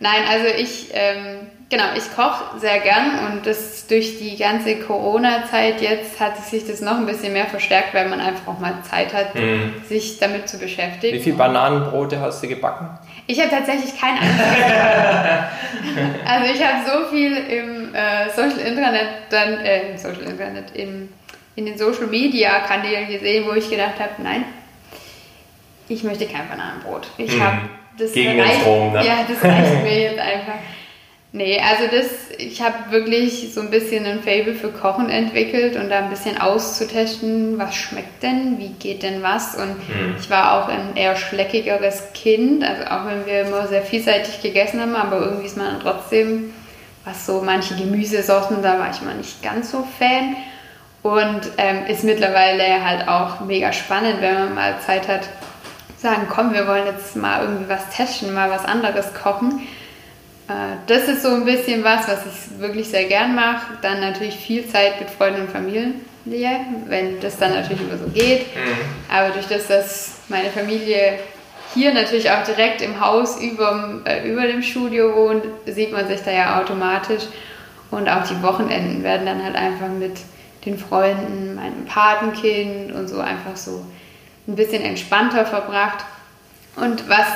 [0.00, 5.80] Nein, also ich, ähm, genau, ich koche sehr gern und das durch die ganze Corona-Zeit
[5.80, 9.12] jetzt hat sich das noch ein bisschen mehr verstärkt, weil man einfach auch mal Zeit
[9.12, 9.74] hat, mhm.
[9.88, 11.16] sich damit zu beschäftigen.
[11.16, 12.88] Wie viele Bananenbrote hast du gebacken?
[13.26, 14.46] Ich habe tatsächlich kein einziges
[16.26, 21.08] Also ich habe so viel im äh, Social Internet, dann äh, im Social Internet, im,
[21.56, 24.44] in den Social Media Kanälen gesehen, wo ich gedacht habe, nein,
[25.88, 27.08] ich möchte kein Bananenbrot.
[27.16, 27.42] Ich mhm.
[27.42, 27.58] habe
[27.98, 29.06] das Gegen reicht, den Strom, ne?
[29.06, 30.58] Ja, das reicht mir jetzt einfach.
[31.36, 32.06] Nee, also das,
[32.38, 36.40] ich habe wirklich so ein bisschen ein Fable für Kochen entwickelt und da ein bisschen
[36.40, 39.56] auszutesten, was schmeckt denn, wie geht denn was.
[39.56, 40.14] Und mhm.
[40.16, 44.80] ich war auch ein eher schleckigeres Kind, also auch wenn wir immer sehr vielseitig gegessen
[44.80, 46.54] haben, aber irgendwie ist man trotzdem,
[47.04, 50.36] was so manche Gemüsesorten, da war ich mal nicht ganz so Fan.
[51.02, 55.28] Und ähm, ist mittlerweile halt auch mega spannend, wenn man mal Zeit hat,
[55.98, 59.62] sagen, komm, wir wollen jetzt mal irgendwie was testen, mal was anderes kochen
[60.86, 63.78] das ist so ein bisschen was, was ich wirklich sehr gern mache.
[63.80, 65.94] Dann natürlich viel Zeit mit Freunden und Familie,
[66.86, 68.54] wenn das dann natürlich immer so geht.
[68.54, 69.10] Mhm.
[69.10, 71.18] Aber durch das, dass meine Familie
[71.72, 76.20] hier natürlich auch direkt im Haus über, äh, über dem Studio wohnt, sieht man sich
[76.22, 77.24] da ja automatisch.
[77.90, 80.18] Und auch die Wochenenden werden dann halt einfach mit
[80.66, 83.84] den Freunden, meinem Patenkind und so einfach so
[84.46, 86.04] ein bisschen entspannter verbracht.
[86.76, 87.26] Und was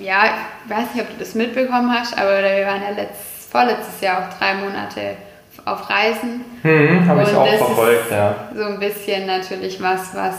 [0.00, 0.24] ja,
[0.64, 4.28] ich weiß nicht, ob du das mitbekommen hast, aber wir waren ja letzt, vorletztes Jahr
[4.28, 5.16] auch drei Monate
[5.64, 6.44] auf Reisen.
[6.62, 8.34] Hm, habe ich auch verfolgt, ja.
[8.54, 10.34] So ein bisschen natürlich was, was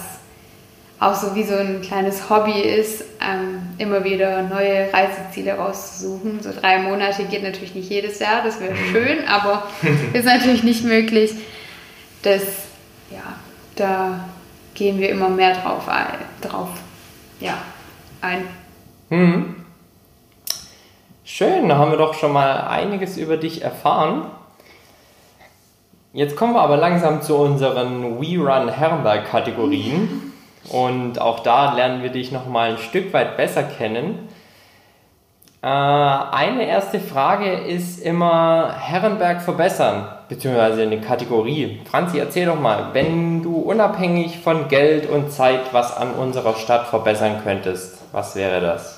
[1.00, 6.42] auch so wie so ein kleines Hobby ist, ähm, immer wieder neue Reiseziele rauszusuchen.
[6.42, 8.92] So drei Monate geht natürlich nicht jedes Jahr, das wäre Mhm.
[8.92, 9.64] schön, aber
[10.14, 11.34] ist natürlich nicht möglich.
[12.24, 12.42] Das,
[13.12, 13.36] ja,
[13.76, 14.28] da
[14.74, 16.08] gehen wir immer mehr drauf ein.
[16.42, 16.70] Drauf,
[17.40, 17.58] ja,
[18.22, 18.48] ein.
[19.10, 19.56] Hm.
[21.24, 24.26] Schön, da haben wir doch schon mal einiges über dich erfahren.
[26.14, 30.34] Jetzt kommen wir aber langsam zu unseren We Run Herrenberg Kategorien.
[30.70, 34.28] Und auch da lernen wir dich noch mal ein Stück weit besser kennen.
[35.62, 41.82] Äh, eine erste Frage ist immer Herrenberg verbessern, beziehungsweise eine Kategorie.
[41.90, 46.88] Franzi, erzähl doch mal, wenn du unabhängig von Geld und Zeit was an unserer Stadt
[46.88, 48.97] verbessern könntest, was wäre das?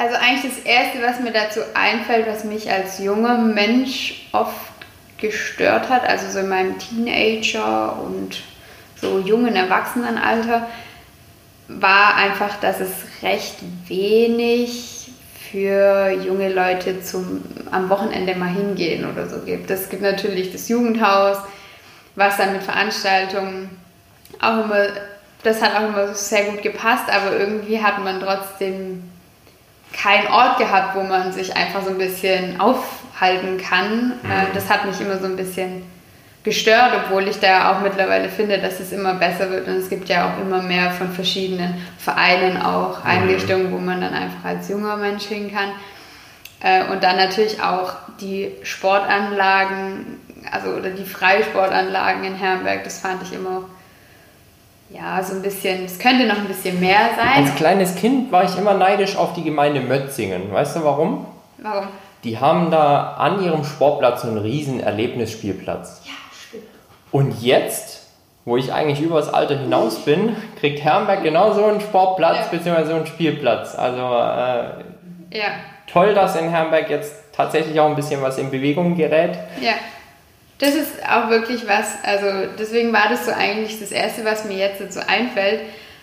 [0.00, 4.54] Also eigentlich das Erste, was mir dazu einfällt, was mich als junger Mensch oft
[5.18, 8.40] gestört hat, also so in meinem Teenager und
[8.98, 10.66] so jungen Erwachsenenalter,
[11.68, 12.90] war einfach, dass es
[13.22, 13.56] recht
[13.88, 15.10] wenig
[15.52, 19.70] für junge Leute zum am Wochenende mal hingehen oder so gibt.
[19.70, 21.36] Es gibt natürlich das Jugendhaus,
[22.14, 23.68] was dann mit Veranstaltungen
[24.40, 24.86] auch immer,
[25.42, 29.09] das hat auch immer sehr gut gepasst, aber irgendwie hat man trotzdem
[29.92, 34.12] keinen Ort gehabt, wo man sich einfach so ein bisschen aufhalten kann.
[34.24, 35.82] Äh, Das hat mich immer so ein bisschen
[36.42, 40.08] gestört, obwohl ich da auch mittlerweile finde, dass es immer besser wird und es gibt
[40.08, 44.96] ja auch immer mehr von verschiedenen Vereinen auch Einrichtungen, wo man dann einfach als junger
[44.96, 45.70] Mensch hin kann.
[46.62, 50.18] Äh, Und dann natürlich auch die Sportanlagen,
[50.50, 53.64] also oder die Freisportanlagen in Herrenberg, das fand ich immer
[54.92, 57.44] ja so ein bisschen, es könnte noch ein bisschen mehr sein.
[57.44, 60.52] Als kleines Kind war ich immer neidisch auf die Gemeinde Mötzingen.
[60.52, 61.26] Weißt du warum?
[61.58, 61.86] Warum?
[62.24, 66.02] Die haben da an ihrem Sportplatz so einen riesen Erlebnisspielplatz.
[66.04, 66.12] Ja,
[66.48, 66.64] stimmt.
[67.12, 68.06] Und jetzt,
[68.44, 72.58] wo ich eigentlich über das Alter hinaus bin, kriegt Herrenberg genau so einen Sportplatz Ja.
[72.58, 72.84] bzw.
[72.84, 73.74] so einen Spielplatz.
[73.74, 75.48] Also äh, Ja,
[75.90, 79.38] toll, dass in Herrenberg jetzt tatsächlich auch ein bisschen was in Bewegung gerät.
[79.60, 79.72] ja.
[80.60, 84.58] Das ist auch wirklich was, also deswegen war das so eigentlich das Erste, was mir
[84.58, 85.60] jetzt so einfällt.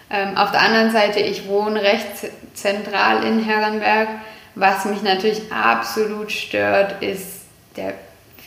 [0.10, 2.08] Ähm, auf der anderen Seite, ich wohne recht
[2.54, 4.08] zentral in Herrenberg.
[4.56, 7.42] Was mich natürlich absolut stört, ist
[7.76, 7.94] der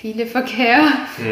[0.01, 0.81] viele Verkehr.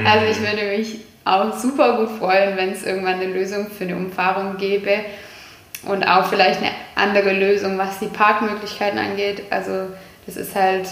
[0.07, 3.97] Also ich würde mich auch super gut freuen, wenn es irgendwann eine Lösung für eine
[3.97, 5.01] Umfahrung gäbe
[5.83, 9.43] und auch vielleicht eine andere Lösung, was die Parkmöglichkeiten angeht.
[9.51, 9.89] Also
[10.27, 10.89] das ist halt,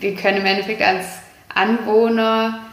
[0.00, 1.06] wir können im Endeffekt als
[1.54, 2.67] Anwohner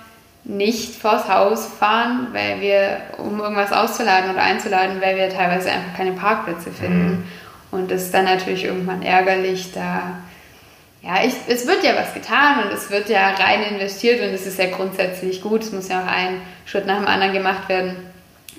[0.46, 5.98] nicht vors Haus fahren, weil wir, um irgendwas auszuladen oder einzuladen, weil wir teilweise einfach
[5.98, 7.28] keine Parkplätze finden.
[7.72, 10.20] Und das ist dann natürlich irgendwann ärgerlich, da
[11.02, 14.48] ja, ich, es wird ja was getan und es wird ja rein investiert und es
[14.48, 15.62] ist ja grundsätzlich gut.
[15.62, 17.96] Es muss ja auch ein Schritt nach dem anderen gemacht werden.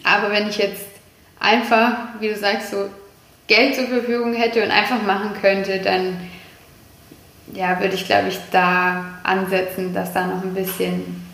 [0.05, 0.87] Aber wenn ich jetzt
[1.41, 2.89] einfach, wie du sagst, so
[3.49, 6.19] Geld zur Verfügung hätte und einfach machen könnte, dann
[7.53, 11.26] ja, würde ich, glaube ich, da ansetzen, dass da noch ein bisschen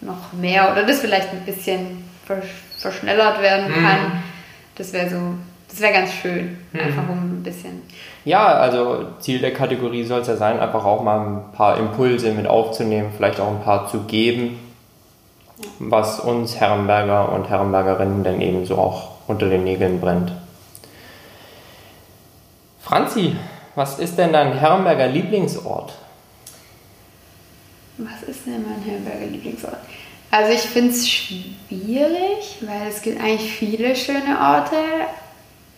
[0.00, 4.22] noch mehr oder das vielleicht ein bisschen versch verschnellert werden kann.
[4.76, 5.16] Das wäre so,
[5.70, 7.82] das wäre ganz schön, einfach um ein bisschen.
[8.24, 12.32] Ja, also Ziel der Kategorie soll es ja sein, einfach auch mal ein paar Impulse
[12.32, 14.58] mit aufzunehmen, vielleicht auch ein paar zu geben,
[15.78, 20.32] was uns Herrenberger und Herrenbergerinnen dann eben so auch unter den Nägeln brennt.
[22.82, 23.34] Franzi,
[23.74, 25.94] was ist denn dein Herrenberger Lieblingsort?
[27.98, 29.76] Was ist denn mein Herrenberger Lieblingsort?
[30.30, 34.76] Also ich finde es schwierig, weil es gibt eigentlich viele schöne Orte.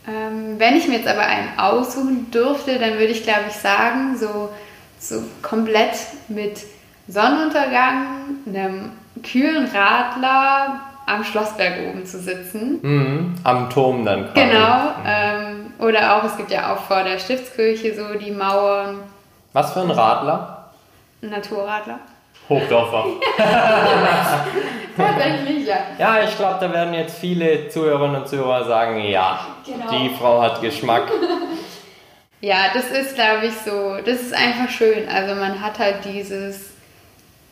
[0.08, 4.16] Ähm, wenn ich mir jetzt aber einen aussuchen dürfte, dann würde ich glaube ich sagen,
[4.16, 4.48] so,
[4.98, 5.92] so komplett
[6.28, 6.60] mit
[7.08, 8.06] Sonnenuntergang,
[8.46, 8.92] einem
[9.22, 12.78] kühlen Radler am Schlossberg oben zu sitzen.
[12.82, 14.48] Mhm, am Turm dann quasi.
[14.48, 14.92] Genau.
[15.06, 19.00] Ähm, oder auch, es gibt ja auch vor der Stiftskirche so die Mauern,
[19.52, 20.55] Was für ein Radler?
[21.22, 21.98] Ein Naturradler.
[22.48, 23.04] Hochdorfer.
[24.96, 25.76] Tatsächlich, ja.
[25.98, 29.90] Ja, ich glaube, da werden jetzt viele Zuhörerinnen und Zuhörer sagen, ja, Genau.
[29.90, 31.04] die Frau hat Geschmack.
[32.42, 35.08] Ja, das ist, glaube ich, so, das ist einfach schön.
[35.08, 36.66] Also man hat halt dieses,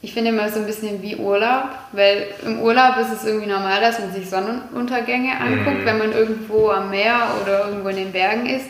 [0.03, 3.81] ich finde immer so ein bisschen wie Urlaub, weil im Urlaub ist es irgendwie normal,
[3.81, 8.45] dass man sich Sonnenuntergänge anguckt, wenn man irgendwo am Meer oder irgendwo in den Bergen
[8.47, 8.67] ist.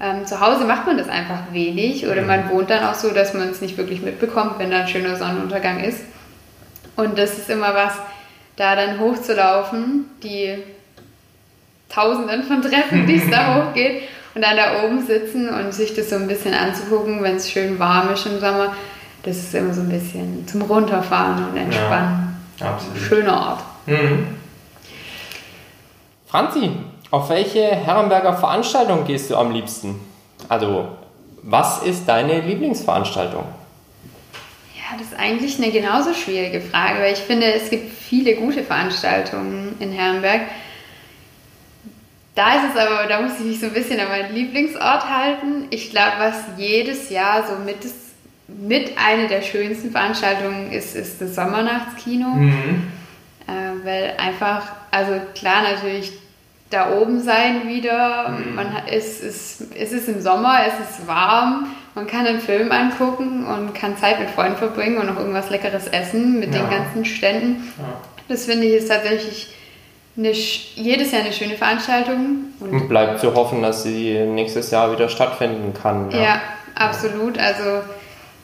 [0.00, 3.32] Ähm, zu Hause macht man das einfach wenig oder man wohnt dann auch so, dass
[3.32, 6.00] man es nicht wirklich mitbekommt, wenn da ein schöner Sonnenuntergang ist.
[6.96, 7.94] Und das ist immer was,
[8.56, 10.58] da dann hochzulaufen, die
[11.88, 14.02] Tausenden von Treppen, die es da hochgeht
[14.34, 17.78] und dann da oben sitzen und sich das so ein bisschen anzugucken, wenn es schön
[17.78, 18.74] warm ist im Sommer.
[19.22, 22.36] Das ist immer so ein bisschen zum Runterfahren und Entspannen.
[22.60, 22.98] absolut.
[22.98, 23.60] Schöner Ort.
[23.86, 24.26] Mhm.
[26.26, 26.70] Franzi,
[27.10, 30.00] auf welche Herrenberger Veranstaltung gehst du am liebsten?
[30.48, 30.88] Also,
[31.42, 33.44] was ist deine Lieblingsveranstaltung?
[34.76, 38.62] Ja, das ist eigentlich eine genauso schwierige Frage, weil ich finde, es gibt viele gute
[38.62, 40.42] Veranstaltungen in Herrenberg.
[42.34, 45.66] Da ist es aber, da muss ich mich so ein bisschen an meinen Lieblingsort halten.
[45.70, 47.94] Ich glaube, was jedes Jahr so mit, das,
[48.48, 52.28] mit eine der schönsten Veranstaltungen ist, ist das Sommernachtskino.
[52.28, 52.88] Mhm.
[53.46, 56.12] Äh, weil einfach, also klar natürlich
[56.70, 58.30] da oben sein wieder.
[58.30, 58.54] Mhm.
[58.54, 63.46] Man ist, ist, es ist im Sommer, es ist warm, man kann einen Film angucken
[63.46, 66.62] und kann Zeit mit Freunden verbringen und noch irgendwas Leckeres essen mit ja.
[66.62, 67.72] den ganzen Ständen.
[67.78, 67.84] Ja.
[68.28, 69.54] Das finde ich ist tatsächlich
[70.16, 72.46] eine, jedes Jahr eine schöne Veranstaltung.
[72.60, 76.10] Und, und bleibt zu hoffen, dass sie nächstes Jahr wieder stattfinden kann.
[76.10, 76.40] Ja, ja
[76.74, 77.38] absolut.
[77.38, 77.82] Also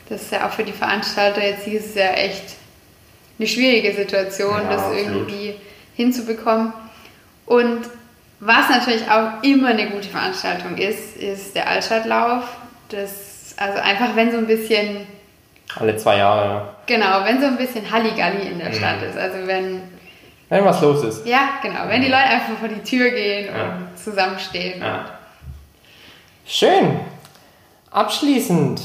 [0.08, 2.56] das ist ja auch für die Veranstalter jetzt dieses Jahr echt
[3.38, 5.06] eine schwierige Situation, das absolut.
[5.06, 5.54] irgendwie
[5.94, 6.72] hinzubekommen.
[7.46, 7.80] Und
[8.40, 12.44] was natürlich auch immer eine gute Veranstaltung ist, ist der Altstadtlauf.
[12.88, 15.06] Das, also einfach, wenn so ein bisschen.
[15.78, 16.74] Alle zwei Jahre, ja.
[16.86, 18.74] Genau, wenn so ein bisschen Halligalli in der mhm.
[18.74, 19.16] Stadt ist.
[19.16, 19.82] Also wenn.
[20.48, 21.26] Wenn was los ist.
[21.26, 21.80] Ja, genau.
[21.86, 23.76] Wenn die Leute einfach vor die Tür gehen ja.
[23.76, 24.80] und zusammenstehen.
[24.80, 25.04] Ja.
[26.44, 26.98] Schön.
[27.92, 28.80] Abschließend,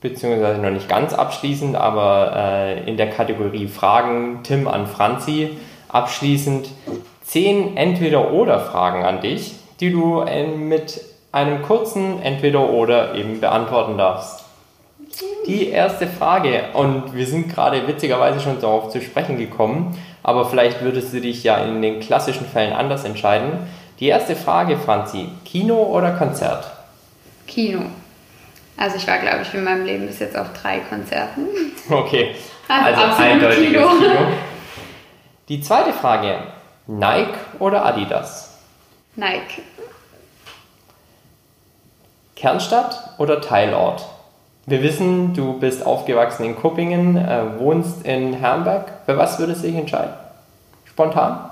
[0.00, 5.56] beziehungsweise noch nicht ganz abschließend, aber äh, in der Kategorie Fragen Tim an Franzi.
[5.88, 6.68] Abschließend,
[7.28, 11.00] zehn Entweder-Oder-Fragen an dich, die du äh, mit
[11.30, 14.44] einem kurzen Entweder-Oder eben beantworten darfst.
[15.46, 20.82] Die erste Frage, und wir sind gerade witzigerweise schon darauf zu sprechen gekommen, aber vielleicht
[20.82, 23.50] würdest du dich ja in den klassischen Fällen anders entscheiden.
[24.00, 26.70] Die erste Frage, Franzi, Kino oder Konzert?
[27.46, 27.80] Kino.
[28.76, 31.46] Also ich war, glaube ich, in meinem Leben bis jetzt auf drei Konzerten.
[31.90, 32.34] Okay,
[32.68, 33.88] also, also eindeutiges Kino.
[33.88, 34.18] Kino.
[35.48, 36.38] Die zweite Frage,
[36.88, 38.56] Nike oder Adidas?
[39.14, 39.62] Nike.
[42.34, 44.06] Kernstadt oder Teilort?
[44.64, 48.90] Wir wissen, du bist aufgewachsen in Kuppingen, äh, wohnst in Herrenberg.
[49.04, 50.14] Für was würdest du dich entscheiden?
[50.86, 51.50] Spontan?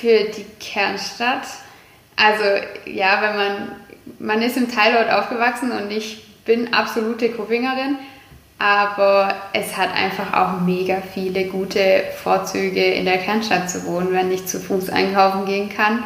[0.00, 1.46] Für die Kernstadt.
[2.16, 2.44] Also
[2.84, 3.76] ja, wenn man,
[4.18, 7.96] man ist im Teilort aufgewachsen und ich bin absolute Kuppingerin
[8.62, 14.30] aber es hat einfach auch mega viele gute Vorzüge, in der Kernstadt zu wohnen, wenn
[14.30, 16.04] ich zu Fuß einkaufen gehen kann,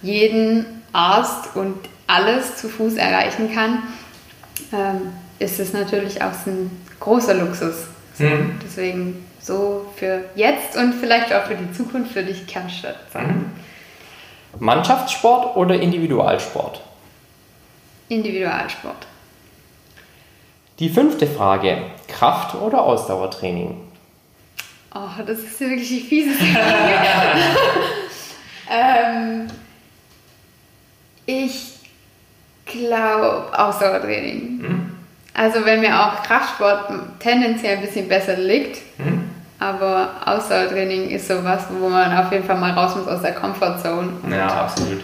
[0.00, 3.82] jeden Arzt und alles zu Fuß erreichen kann,
[4.72, 7.88] ähm, ist es natürlich auch ein großer Luxus.
[8.16, 8.58] Mhm.
[8.64, 13.52] Deswegen so für jetzt und vielleicht auch für die Zukunft würde ich Kernstadt sagen.
[14.54, 14.64] Mhm.
[14.64, 16.80] Mannschaftssport oder Individualsport?
[18.08, 19.06] Individualsport.
[20.78, 23.80] Die fünfte Frage: Kraft- oder Ausdauertraining?
[24.94, 27.40] Oh, das ist ja wirklich die fieseste Frage.
[28.70, 29.48] ähm,
[31.26, 31.74] ich
[32.64, 34.60] glaube Ausdauertraining.
[34.60, 34.96] Hm?
[35.34, 39.30] Also wenn mir auch Kraftsport tendenziell ein bisschen besser liegt, hm?
[39.58, 44.12] aber Ausdauertraining ist sowas, wo man auf jeden Fall mal raus muss aus der Comfortzone.
[44.30, 45.00] Ja, absolut.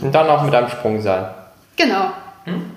[0.00, 1.34] Und dann auch mit einem Sprungseil.
[1.76, 2.10] Genau.
[2.44, 2.75] Hm?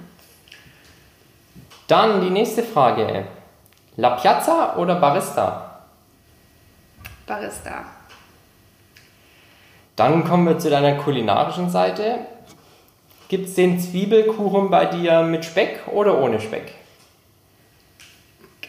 [1.89, 3.25] Dann die nächste Frage.
[3.97, 5.81] La Piazza oder Barista?
[7.25, 7.83] Barista.
[9.95, 12.19] Dann kommen wir zu deiner kulinarischen Seite.
[13.27, 16.73] Gibt es den Zwiebelkuchen bei dir mit Speck oder ohne Speck?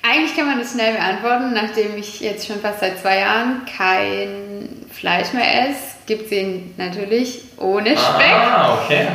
[0.03, 4.87] Eigentlich kann man das schnell beantworten, nachdem ich jetzt schon fast seit zwei Jahren kein
[4.91, 5.97] Fleisch mehr esse.
[6.07, 8.33] Gibt es ihn natürlich ohne Speck.
[8.33, 9.09] Ah, okay.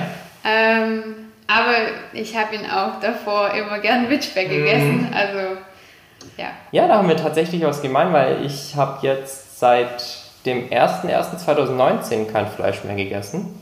[0.43, 1.75] Ähm, aber
[2.13, 5.13] ich habe ihn auch davor immer gern mit Speck gegessen.
[5.13, 5.57] Also,
[6.37, 6.47] ja.
[6.71, 10.03] Ja, da haben wir tatsächlich was gemein, weil ich habe jetzt seit
[10.45, 13.61] dem 01.01.2019 kein Fleisch mehr gegessen.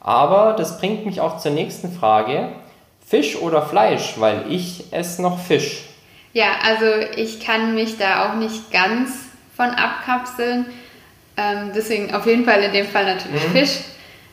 [0.00, 2.48] Aber das bringt mich auch zur nächsten Frage.
[3.06, 4.14] Fisch oder Fleisch?
[4.16, 5.84] Weil ich esse noch Fisch.
[6.32, 9.10] Ja, also ich kann mich da auch nicht ganz
[9.56, 10.66] von abkapseln.
[11.36, 13.52] Ähm, deswegen auf jeden Fall in dem Fall natürlich mhm.
[13.52, 13.78] Fisch.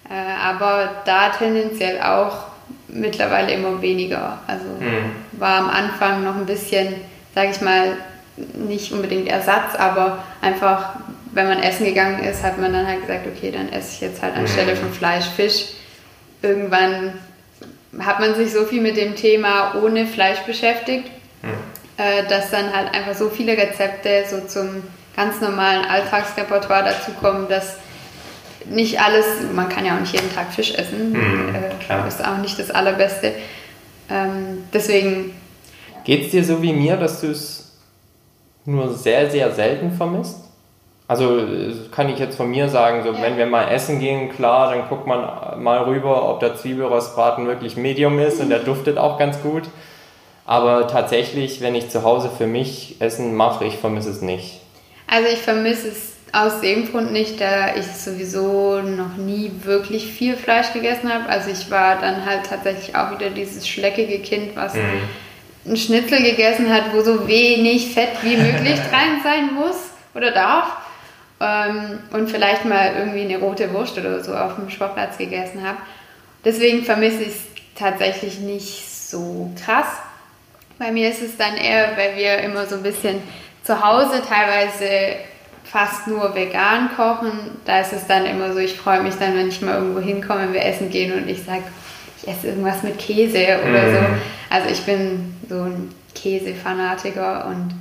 [0.10, 2.49] Äh, aber da tendenziell auch
[2.92, 4.40] mittlerweile immer weniger.
[4.48, 5.12] Also mhm.
[5.40, 6.96] war am Anfang noch ein bisschen,
[7.36, 7.98] sage ich mal,
[8.54, 10.96] nicht unbedingt Ersatz, aber einfach,
[11.32, 14.22] wenn man essen gegangen ist, hat man dann halt gesagt, okay, dann esse ich jetzt
[14.22, 14.78] halt anstelle mhm.
[14.78, 15.66] von Fleisch Fisch.
[16.42, 17.14] Irgendwann
[18.00, 21.10] hat man sich so viel mit dem Thema ohne Fleisch beschäftigt,
[21.42, 21.50] mhm.
[21.98, 24.84] äh, dass dann halt einfach so viele Rezepte so zum
[25.16, 27.76] ganz normalen Alltagsrepertoire dazukommen, dass
[28.66, 32.38] nicht alles, man kann ja auch nicht jeden Tag Fisch essen, mhm, äh, ist auch
[32.38, 33.34] nicht das Allerbeste.
[34.10, 35.34] Ähm, deswegen.
[36.03, 37.78] Geht es dir so wie mir, dass du es
[38.66, 40.43] nur sehr, sehr selten vermisst?
[41.07, 41.41] Also
[41.91, 43.22] kann ich jetzt von mir sagen, so ja.
[43.22, 47.78] wenn wir mal essen gehen, klar, dann guckt man mal rüber, ob der Zwiebelrostbraten wirklich
[47.78, 49.64] Medium ist und der duftet auch ganz gut.
[50.45, 54.62] Aber tatsächlich, wenn ich zu Hause für mich Essen mache, ich vermisse es nicht.
[55.07, 60.36] Also ich vermisse es aus dem Grund nicht, da ich sowieso noch nie wirklich viel
[60.36, 61.28] Fleisch gegessen habe.
[61.28, 64.82] Also ich war dann halt tatsächlich auch wieder dieses schleckige Kind, was mhm.
[65.66, 69.78] einen Schnitzel gegessen hat, wo so wenig Fett wie möglich dran sein muss
[70.14, 70.78] oder darf.
[71.42, 75.78] Ähm, und vielleicht mal irgendwie eine rote Wurst oder so auf dem Sportplatz gegessen habe.
[76.44, 77.42] Deswegen vermisse ich es
[77.76, 79.88] tatsächlich nicht so krass.
[80.78, 83.22] Bei mir ist es dann eher, weil wir immer so ein bisschen
[83.64, 85.18] zu Hause teilweise
[85.72, 87.32] fast nur vegan kochen.
[87.65, 90.41] Da ist es dann immer so, ich freue mich dann, wenn ich mal irgendwo hinkomme,
[90.41, 91.63] wenn wir essen gehen und ich sage,
[92.22, 93.93] ich esse irgendwas mit Käse oder mm.
[93.93, 93.99] so.
[94.49, 97.76] Also ich bin so ein Käsefanatiker und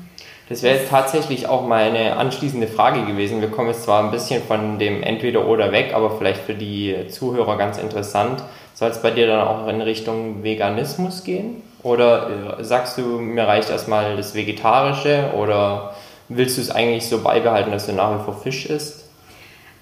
[0.49, 3.43] das wäre jetzt tatsächlich auch meine anschließende Frage gewesen.
[3.43, 7.59] Wir kommen jetzt zwar ein bisschen von dem Entweder-Oder weg, aber vielleicht für die Zuhörer
[7.59, 8.43] ganz interessant.
[8.72, 11.62] Soll es bei dir dann auch in Richtung Veganismus gehen?
[11.82, 15.32] Oder äh, sagst du, mir reicht erstmal das Vegetarische?
[15.36, 15.95] Oder
[16.29, 19.05] willst du es eigentlich so beibehalten, dass du nach wie vor Fisch isst?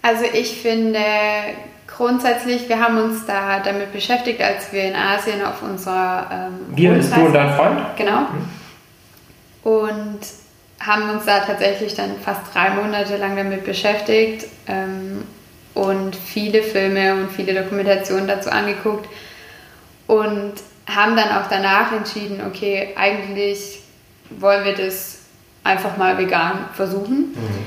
[0.03, 1.01] Also ich finde
[1.87, 6.27] grundsätzlich, wir haben uns da damit beschäftigt, als wir in Asien auf unserer...
[6.31, 7.81] Ähm, wir bist du und dein Freund?
[7.97, 8.21] Genau.
[8.21, 9.71] Mhm.
[9.71, 10.21] Und
[10.79, 15.25] haben uns da tatsächlich dann fast drei Monate lang damit beschäftigt ähm,
[15.75, 19.09] und viele Filme und viele Dokumentationen dazu angeguckt
[20.07, 20.53] und
[20.87, 23.81] haben dann auch danach entschieden, okay, eigentlich
[24.31, 25.16] wollen wir das
[25.67, 27.35] einfach mal vegan versuchen.
[27.35, 27.67] Mhm.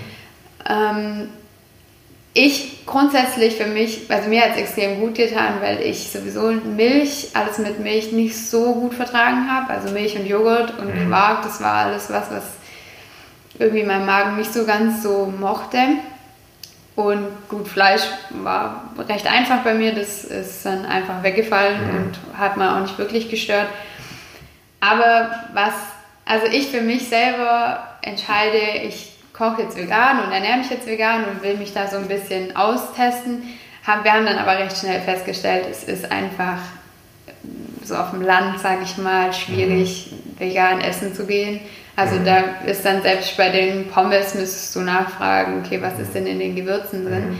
[0.68, 1.30] Ähm,
[2.34, 7.30] ich grundsätzlich für mich, also mir hat es extrem gut getan, weil ich sowieso Milch,
[7.34, 9.74] alles mit Milch nicht so gut vertragen habe.
[9.74, 11.08] Also Milch und Joghurt und mhm.
[11.08, 12.44] Quark, das war alles was, was
[13.58, 15.80] irgendwie mein Magen nicht so ganz so mochte.
[16.96, 21.98] Und gut, Fleisch war recht einfach bei mir, das ist dann einfach weggefallen mhm.
[21.98, 23.68] und hat man auch nicht wirklich gestört.
[24.82, 25.74] Aber was,
[26.30, 31.26] also ich für mich selber entscheide, ich koche jetzt vegan und ernähre mich jetzt vegan
[31.26, 33.42] und will mich da so ein bisschen austesten.
[34.04, 36.60] wir haben dann aber recht schnell festgestellt, es ist einfach
[37.84, 40.40] so auf dem Land, sage ich mal, schwierig, mhm.
[40.40, 41.62] vegan essen zu gehen.
[41.96, 42.26] Also mhm.
[42.26, 46.38] da ist dann selbst bei den Pommes müsstest du nachfragen, okay, was ist denn in
[46.38, 47.30] den Gewürzen drin?
[47.30, 47.38] Mhm.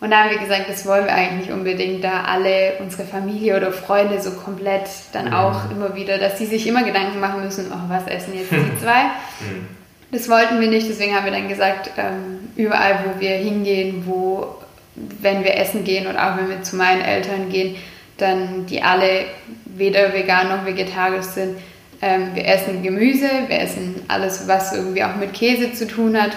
[0.00, 3.56] Und da haben wir gesagt, das wollen wir eigentlich nicht unbedingt, da alle unsere Familie
[3.56, 5.34] oder Freunde so komplett dann mhm.
[5.34, 8.78] auch immer wieder, dass sie sich immer Gedanken machen müssen, oh, was essen jetzt die
[8.80, 9.04] zwei?
[9.40, 9.66] Mhm.
[10.12, 14.56] Das wollten wir nicht, deswegen haben wir dann gesagt, ähm, überall, wo wir hingehen, wo,
[14.94, 17.76] wenn wir essen gehen oder auch wenn wir zu meinen Eltern gehen,
[18.16, 19.26] dann die alle
[19.64, 21.58] weder vegan noch vegetarisch sind,
[22.00, 26.30] ähm, wir essen Gemüse, wir essen alles, was irgendwie auch mit Käse zu tun hat,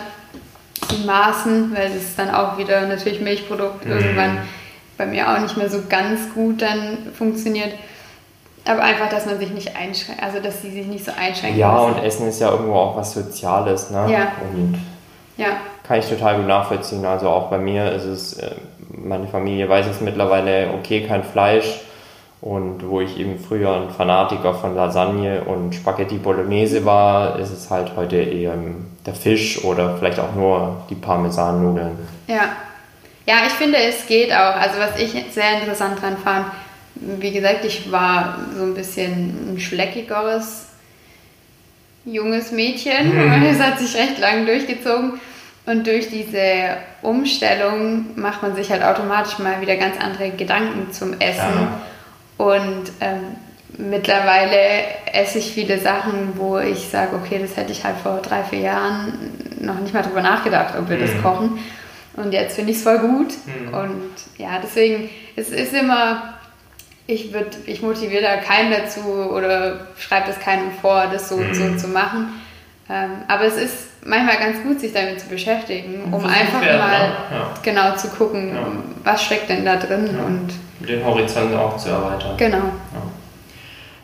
[0.94, 3.92] in Maßen, weil es dann auch wieder natürlich Milchprodukt mhm.
[3.92, 4.38] irgendwann
[4.98, 7.74] bei mir auch nicht mehr so ganz gut dann funktioniert.
[8.66, 11.60] Aber einfach, dass man sich nicht einschränkt, also dass sie sich nicht so einschränken.
[11.60, 11.96] Ja, müssen.
[11.96, 14.08] und Essen ist ja irgendwo auch was Soziales, ne?
[14.12, 14.32] Ja.
[14.54, 14.80] Und
[15.38, 15.48] ja.
[15.88, 17.04] Kann ich total gut nachvollziehen.
[17.06, 18.52] Also auch bei mir ist es, äh,
[18.90, 21.82] meine Familie weiß es mittlerweile, okay, kein Fleisch
[22.42, 27.70] und wo ich eben früher ein Fanatiker von Lasagne und Spaghetti Bolognese war, ist es
[27.70, 28.56] halt heute eher
[29.06, 32.00] der Fisch oder vielleicht auch nur die Parmesannudeln.
[32.28, 32.56] Ja.
[33.28, 34.56] Ja, ich finde, es geht auch.
[34.56, 36.48] Also was ich sehr interessant dran fand,
[36.96, 40.66] wie gesagt, ich war so ein bisschen ein schleckigeres
[42.06, 43.14] junges Mädchen.
[43.14, 43.44] Mhm.
[43.52, 45.20] Es hat sich recht lang durchgezogen.
[45.68, 51.14] Und durch diese Umstellung macht man sich halt automatisch mal wieder ganz andere Gedanken zum
[51.20, 51.38] Essen.
[51.38, 51.82] Ja
[52.42, 53.36] und ähm,
[53.78, 54.58] mittlerweile
[55.14, 58.62] esse ich viele Sachen, wo ich sage, okay, das hätte ich halt vor drei, vier
[58.62, 59.14] Jahren
[59.60, 61.02] noch nicht mal drüber nachgedacht, ob wir mhm.
[61.02, 61.60] das kochen.
[62.16, 63.32] Und jetzt finde ich es voll gut.
[63.46, 63.74] Mhm.
[63.76, 66.34] Und ja, deswegen, es ist immer,
[67.06, 71.54] ich, würd, ich motiviere da keinen dazu oder schreibe das keinem vor, das so und
[71.54, 71.78] so mhm.
[71.78, 72.42] zu machen.
[72.90, 77.16] Ähm, aber es ist manchmal ganz gut, sich damit zu beschäftigen, um einfach mal ne?
[77.32, 77.54] ja.
[77.62, 78.66] genau zu gucken, ja.
[79.04, 80.26] was steckt denn da drin ja.
[80.26, 80.50] und
[80.88, 82.38] den Horizont auch zu erweitern.
[82.38, 82.62] Genau.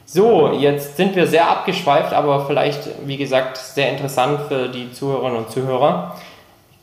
[0.05, 5.37] So, jetzt sind wir sehr abgeschweift, aber vielleicht, wie gesagt, sehr interessant für die Zuhörerinnen
[5.37, 6.15] und Zuhörer.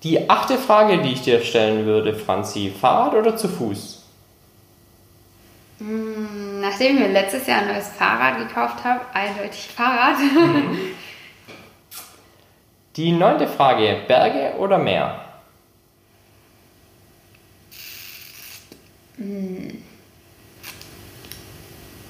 [0.02, 4.02] Die achte Frage, die ich dir stellen würde, Franzi, Fahrrad oder zu Fuß?
[5.78, 10.18] Hm, nachdem ich mir letztes Jahr ein neues Fahrrad gekauft habe, eindeutig Fahrrad.
[10.18, 10.78] Mhm.
[12.96, 15.23] Die neunte Frage, Berge oder Meer?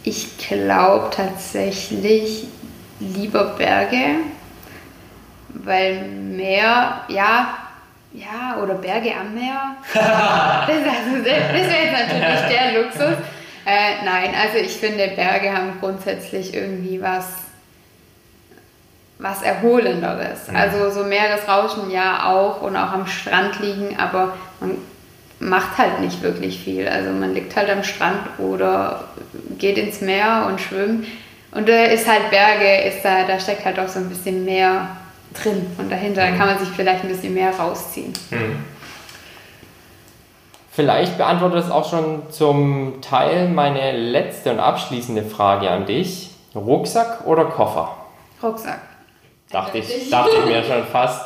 [0.04, 2.46] Ich glaube tatsächlich
[3.00, 4.16] lieber Berge,
[5.48, 7.56] weil Meer, ja,
[8.12, 9.76] Ja, oder Berge am Meer.
[9.94, 13.24] das, also, das wäre jetzt natürlich der Luxus.
[13.66, 17.26] Äh, nein, also ich finde, Berge haben grundsätzlich irgendwie was,
[19.18, 20.48] was Erholenderes.
[20.54, 24.76] Also so Meeresrauschen ja auch und auch am Strand liegen, aber man
[25.40, 26.88] macht halt nicht wirklich viel.
[26.88, 29.04] Also man liegt halt am Strand oder
[29.58, 31.06] geht ins Meer und schwimmt.
[31.52, 34.88] Und da ist halt Berge, ist da, da steckt halt auch so ein bisschen mehr
[35.32, 35.66] drin.
[35.78, 36.36] Und dahinter mhm.
[36.36, 38.12] kann man sich vielleicht ein bisschen mehr rausziehen.
[38.30, 38.64] Mhm.
[40.72, 46.30] Vielleicht beantwortet es auch schon zum Teil meine letzte und abschließende Frage an dich.
[46.54, 47.96] Rucksack oder Koffer?
[48.42, 48.80] Rucksack.
[49.50, 51.24] Dachte ich, dachte ich mir schon fast.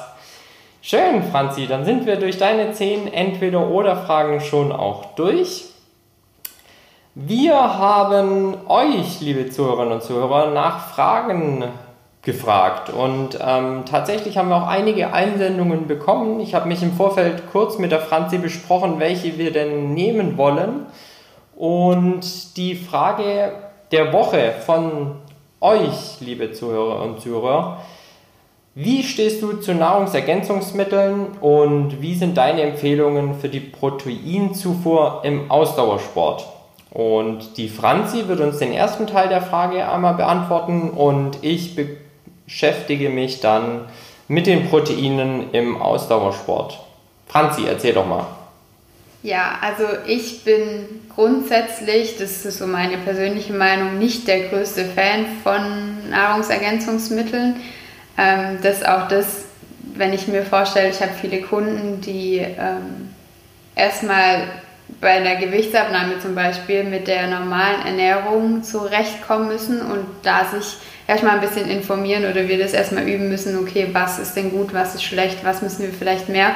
[0.81, 5.65] Schön, Franzi, dann sind wir durch deine zehn Entweder-Oder-Fragen schon auch durch.
[7.17, 11.65] Wir haben euch, liebe Zuhörerinnen und Zuhörer, nach Fragen
[12.23, 16.39] gefragt und ähm, tatsächlich haben wir auch einige Einsendungen bekommen.
[16.39, 20.87] Ich habe mich im Vorfeld kurz mit der Franzi besprochen, welche wir denn nehmen wollen.
[21.57, 23.53] Und die Frage
[23.91, 25.17] der Woche von
[25.61, 27.79] euch, liebe Zuhörer und Zuhörer,
[28.81, 36.47] wie stehst du zu Nahrungsergänzungsmitteln und wie sind deine Empfehlungen für die Proteinzufuhr im Ausdauersport?
[36.93, 41.75] Und die Franzi wird uns den ersten Teil der Frage einmal beantworten und ich
[42.47, 43.87] beschäftige mich dann
[44.29, 46.79] mit den Proteinen im Ausdauersport.
[47.27, 48.29] Franzi, erzähl doch mal.
[49.25, 55.27] Ja, also ich bin grundsätzlich, das ist so meine persönliche Meinung, nicht der größte Fan
[55.43, 57.57] von Nahrungsergänzungsmitteln
[58.19, 59.45] ähm, das auch das,
[59.95, 63.15] wenn ich mir vorstelle, ich habe viele Kunden, die ähm,
[63.75, 64.43] erstmal
[65.01, 71.35] bei einer Gewichtsabnahme zum Beispiel mit der normalen Ernährung zurechtkommen müssen und da sich erstmal
[71.35, 74.95] ein bisschen informieren oder wir das erstmal üben müssen, okay, was ist denn gut, was
[74.95, 76.53] ist schlecht, was müssen wir vielleicht mehr,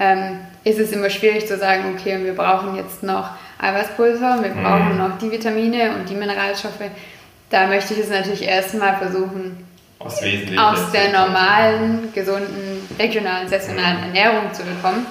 [0.00, 4.92] ähm, ist es immer schwierig zu sagen, okay, wir brauchen jetzt noch Eiweißpulver, wir brauchen
[4.92, 4.98] mhm.
[4.98, 6.90] noch die Vitamine und die Mineralstoffe.
[7.48, 9.65] Da möchte ich es natürlich erstmal versuchen,
[10.58, 15.06] aus, der normalen, gesunden, regionalen, saisonalen Ernährung zu bekommen.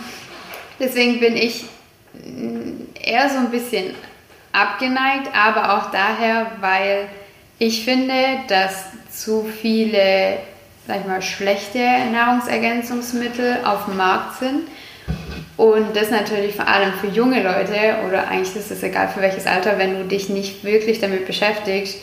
[0.79, 1.65] Deswegen bin ich
[3.01, 3.93] eher so ein bisschen
[4.51, 7.07] abgeneigt, aber auch daher, weil
[7.59, 8.13] ich finde,
[8.47, 10.39] dass zu viele,
[10.87, 11.79] sag ich mal, schlechte
[12.11, 14.67] Nahrungsergänzungsmittel auf dem Markt sind.
[15.57, 19.47] Und das natürlich vor allem für junge Leute, oder eigentlich ist es egal für welches
[19.47, 21.97] Alter, wenn du dich nicht wirklich damit beschäftigst,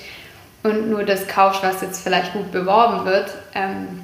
[0.63, 4.03] und nur das kaufst, was jetzt vielleicht gut beworben wird, ähm,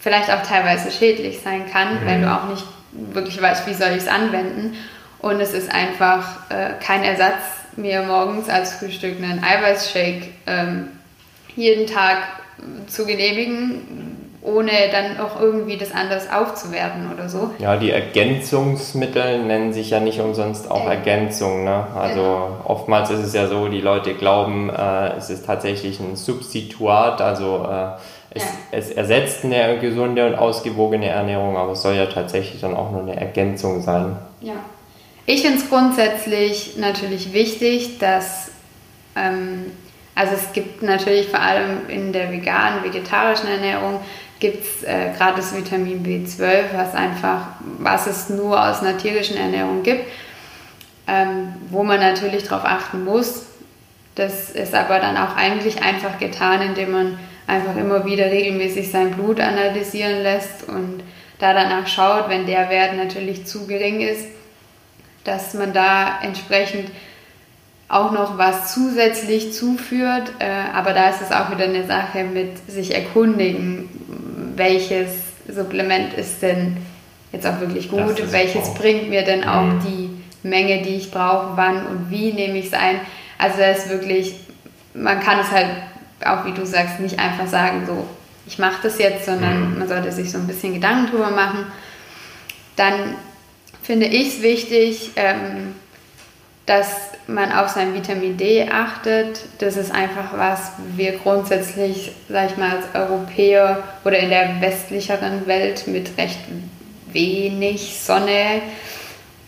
[0.00, 2.06] vielleicht auch teilweise schädlich sein kann, mhm.
[2.06, 4.76] wenn du auch nicht wirklich weißt, wie soll ich es anwenden.
[5.20, 7.42] Und es ist einfach äh, kein Ersatz,
[7.76, 10.88] mir morgens als Frühstück einen Eiweißshake ähm,
[11.54, 12.18] jeden Tag
[12.86, 17.50] zu genehmigen, ohne dann auch irgendwie das anders aufzuwerten oder so.
[17.58, 21.64] Ja, die Ergänzungsmittel nennen sich ja nicht umsonst auch äh, Ergänzung.
[21.64, 21.86] Ne?
[21.94, 22.60] Also genau.
[22.64, 27.68] oftmals ist es ja so, die Leute glauben, äh, es ist tatsächlich ein Substituat, also
[27.70, 28.48] äh, es, ja.
[28.72, 33.02] es, ersetzt eine gesunde und ausgewogene Ernährung, aber es soll ja tatsächlich dann auch nur
[33.02, 34.16] eine Ergänzung sein.
[34.40, 34.54] Ja.
[35.24, 38.50] Ich finde es grundsätzlich natürlich wichtig, dass
[39.14, 39.70] ähm,
[40.14, 44.00] also es gibt natürlich vor allem in der veganen, vegetarischen Ernährung
[44.42, 47.46] gibt es äh, das Vitamin B12, was einfach,
[47.78, 50.04] was es nur aus einer tierischen Ernährung gibt,
[51.06, 53.46] ähm, wo man natürlich darauf achten muss.
[54.16, 59.12] Das ist aber dann auch eigentlich einfach getan, indem man einfach immer wieder regelmäßig sein
[59.12, 61.04] Blut analysieren lässt und
[61.38, 64.26] da danach schaut, wenn der Wert natürlich zu gering ist,
[65.22, 66.90] dass man da entsprechend
[67.88, 70.32] auch noch was zusätzlich zuführt.
[70.40, 73.88] Äh, aber da ist es auch wieder eine Sache mit sich erkundigen,
[74.56, 75.10] welches
[75.48, 76.76] Supplement ist denn
[77.32, 78.74] jetzt auch wirklich gut, welches auch.
[78.74, 79.80] bringt mir denn auch mhm.
[79.80, 83.00] die Menge, die ich brauche, wann und wie nehme ich es ein.
[83.38, 84.34] Also da ist wirklich,
[84.94, 85.68] man kann es halt
[86.24, 88.06] auch, wie du sagst, nicht einfach sagen, so,
[88.46, 89.78] ich mache das jetzt, sondern mhm.
[89.78, 91.66] man sollte sich so ein bisschen Gedanken drüber machen.
[92.76, 93.16] Dann
[93.82, 95.74] finde ich es wichtig, ähm,
[96.66, 99.40] dass man auf sein Vitamin D achtet.
[99.58, 105.46] Das ist einfach was wir grundsätzlich, sag ich mal, als Europäer oder in der westlicheren
[105.46, 106.38] Welt mit recht
[107.12, 108.62] wenig Sonne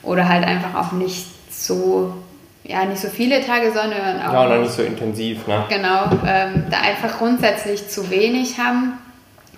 [0.03, 2.14] oder halt einfach auch nicht so,
[2.62, 3.95] ja, nicht so viele Tage Sonne.
[3.95, 5.64] Und auch ja, oder nicht so intensiv, ne?
[5.68, 8.99] Genau, ähm, da einfach grundsätzlich zu wenig haben,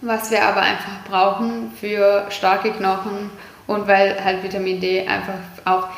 [0.03, 3.31] was wir aber einfach brauchen für starke Knochen
[3.67, 5.89] und weil halt Vitamin D einfach auch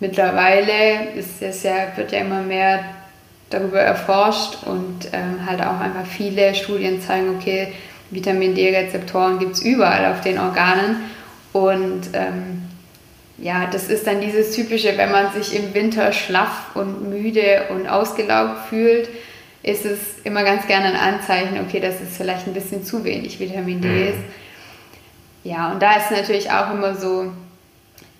[0.00, 2.84] mittlerweile ist es ja, wird ja immer mehr
[3.50, 7.72] darüber erforscht und ähm, halt auch einfach viele Studien zeigen, okay,
[8.10, 10.96] Vitamin D-Rezeptoren gibt es überall auf den Organen
[11.52, 12.62] Und ähm,
[13.38, 17.88] ja, das ist dann dieses typische, wenn man sich im Winter schlaff und müde und
[17.88, 19.08] ausgelaugt fühlt,
[19.62, 23.40] ist es immer ganz gerne ein Anzeichen, okay, dass es vielleicht ein bisschen zu wenig
[23.40, 24.08] Vitamin D mhm.
[24.08, 24.18] ist.
[25.42, 27.32] Ja, und da ist natürlich auch immer so,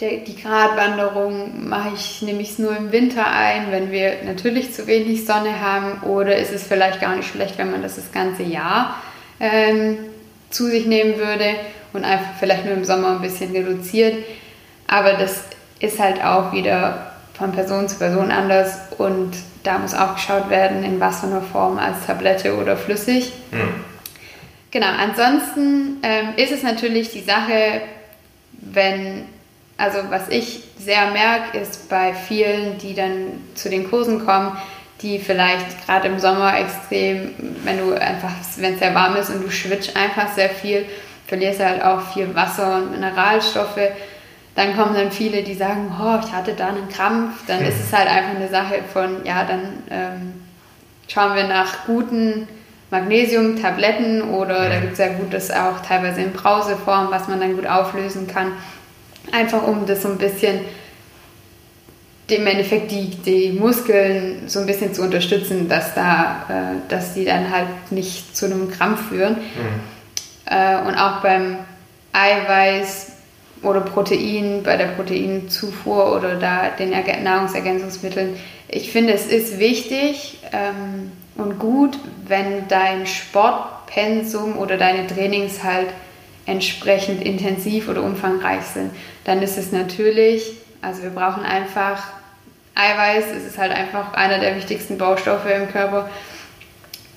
[0.00, 4.72] der, die Gratwanderung mache ich, nehme ich es nur im Winter ein, wenn wir natürlich
[4.72, 8.10] zu wenig Sonne haben, oder ist es vielleicht gar nicht schlecht, wenn man das das
[8.12, 8.96] ganze Jahr
[9.38, 9.98] ähm,
[10.50, 11.54] zu sich nehmen würde
[11.92, 14.24] und einfach vielleicht nur im Sommer ein bisschen reduziert.
[14.86, 15.44] Aber das
[15.80, 19.32] ist halt auch wieder von Person zu Person anders und
[19.62, 23.32] da muss auch geschaut werden, in was für einer Form, als Tablette oder flüssig.
[23.50, 23.84] Mhm.
[24.70, 27.82] Genau, ansonsten ähm, ist es natürlich die Sache,
[28.52, 29.24] wenn,
[29.80, 34.56] also was ich sehr merke, ist bei vielen, die dann zu den Kursen kommen,
[35.02, 39.42] die vielleicht gerade im Sommer extrem, wenn du einfach, wenn es sehr warm ist und
[39.42, 40.84] du schwitzt einfach sehr viel,
[41.26, 43.78] verlierst du halt auch viel Wasser und Mineralstoffe
[44.54, 47.46] dann kommen dann viele, die sagen, oh, ich hatte da einen Krampf.
[47.46, 49.60] Dann ist es halt einfach eine Sache von, ja, dann
[49.90, 50.42] ähm,
[51.08, 52.48] schauen wir nach guten
[52.90, 57.66] Magnesium-Tabletten oder da gibt es ja gutes auch teilweise in Brauseform, was man dann gut
[57.66, 58.52] auflösen kann.
[59.32, 60.60] Einfach um das so ein bisschen,
[62.28, 67.24] im Endeffekt die, die Muskeln so ein bisschen zu unterstützen, dass, da, äh, dass die
[67.24, 69.36] dann halt nicht zu einem Krampf führen.
[69.36, 69.80] Mhm.
[70.46, 71.58] Äh, und auch beim
[72.12, 73.12] Eiweiß
[73.62, 78.36] oder Protein, bei der Proteinzufuhr oder da den Nahrungsergänzungsmitteln.
[78.68, 85.88] Ich finde, es ist wichtig ähm, und gut, wenn dein Sportpensum oder deine Trainings halt
[86.46, 88.90] entsprechend intensiv oder umfangreich sind.
[89.24, 90.52] Dann ist es natürlich,
[90.82, 92.02] also wir brauchen einfach
[92.74, 96.08] Eiweiß, es ist halt einfach einer der wichtigsten Baustoffe im Körper.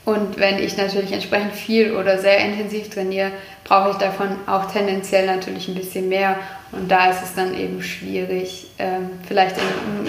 [0.05, 3.31] Und wenn ich natürlich entsprechend viel oder sehr intensiv trainiere,
[3.63, 6.37] brauche ich davon auch tendenziell natürlich ein bisschen mehr.
[6.73, 9.55] Und da ist es dann eben schwierig, ähm, vielleicht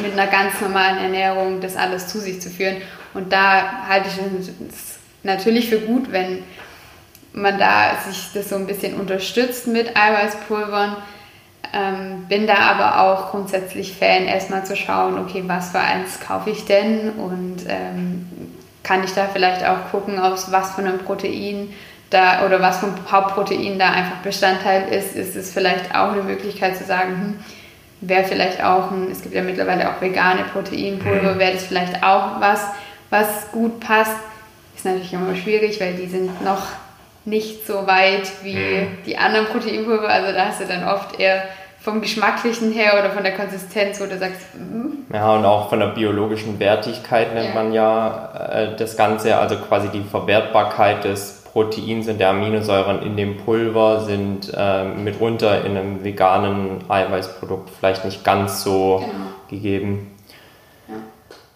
[0.03, 2.78] mit einer ganz normalen Ernährung das alles zu sich zu führen.
[3.12, 6.42] Und da halte ich es natürlich für gut, wenn
[7.32, 10.97] man da sich das so ein bisschen unterstützt mit Eiweißpulvern.
[11.74, 16.50] Ähm, bin da aber auch grundsätzlich Fan, erstmal zu schauen, okay, was für eins kaufe
[16.50, 18.30] ich denn und ähm,
[18.84, 21.70] kann ich da vielleicht auch gucken, aus was von einem Protein
[22.10, 26.76] da oder was vom Hauptprotein da einfach Bestandteil ist, ist es vielleicht auch eine Möglichkeit
[26.76, 27.38] zu sagen, hm,
[28.02, 31.38] wäre vielleicht auch ein, es gibt ja mittlerweile auch vegane Proteinpulver, mhm.
[31.40, 32.66] wäre das vielleicht auch was,
[33.10, 34.16] was gut passt.
[34.76, 36.62] Ist natürlich immer schwierig, weil die sind noch
[37.24, 38.86] nicht so weit wie mhm.
[39.06, 41.42] die anderen Proteinpulver, also da hast du dann oft eher
[41.85, 45.12] vom Geschmacklichen her oder von der Konsistenz, wo du sagst, mm.
[45.14, 47.55] ja, und auch von der biologischen Wertigkeit nennt ja.
[47.55, 53.18] man ja äh, das Ganze, also quasi die Verwertbarkeit des Proteins und der Aminosäuren in
[53.18, 59.26] dem Pulver sind äh, mitunter in einem veganen Eiweißprodukt vielleicht nicht ganz so genau.
[59.51, 60.13] gegeben.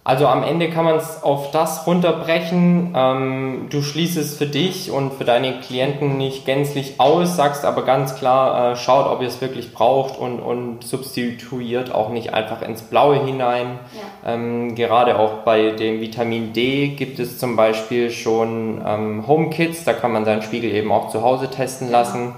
[0.09, 2.95] Also am Ende kann man es auf das runterbrechen.
[2.97, 7.85] Ähm, du schließt es für dich und für deine Klienten nicht gänzlich aus, sagst aber
[7.85, 12.63] ganz klar, äh, schaut, ob ihr es wirklich braucht und, und substituiert auch nicht einfach
[12.63, 13.81] ins Blaue hinein.
[14.25, 14.33] Ja.
[14.33, 19.85] Ähm, gerade auch bei dem Vitamin D gibt es zum Beispiel schon ähm, Home Kits,
[19.85, 22.35] da kann man seinen Spiegel eben auch zu Hause testen lassen.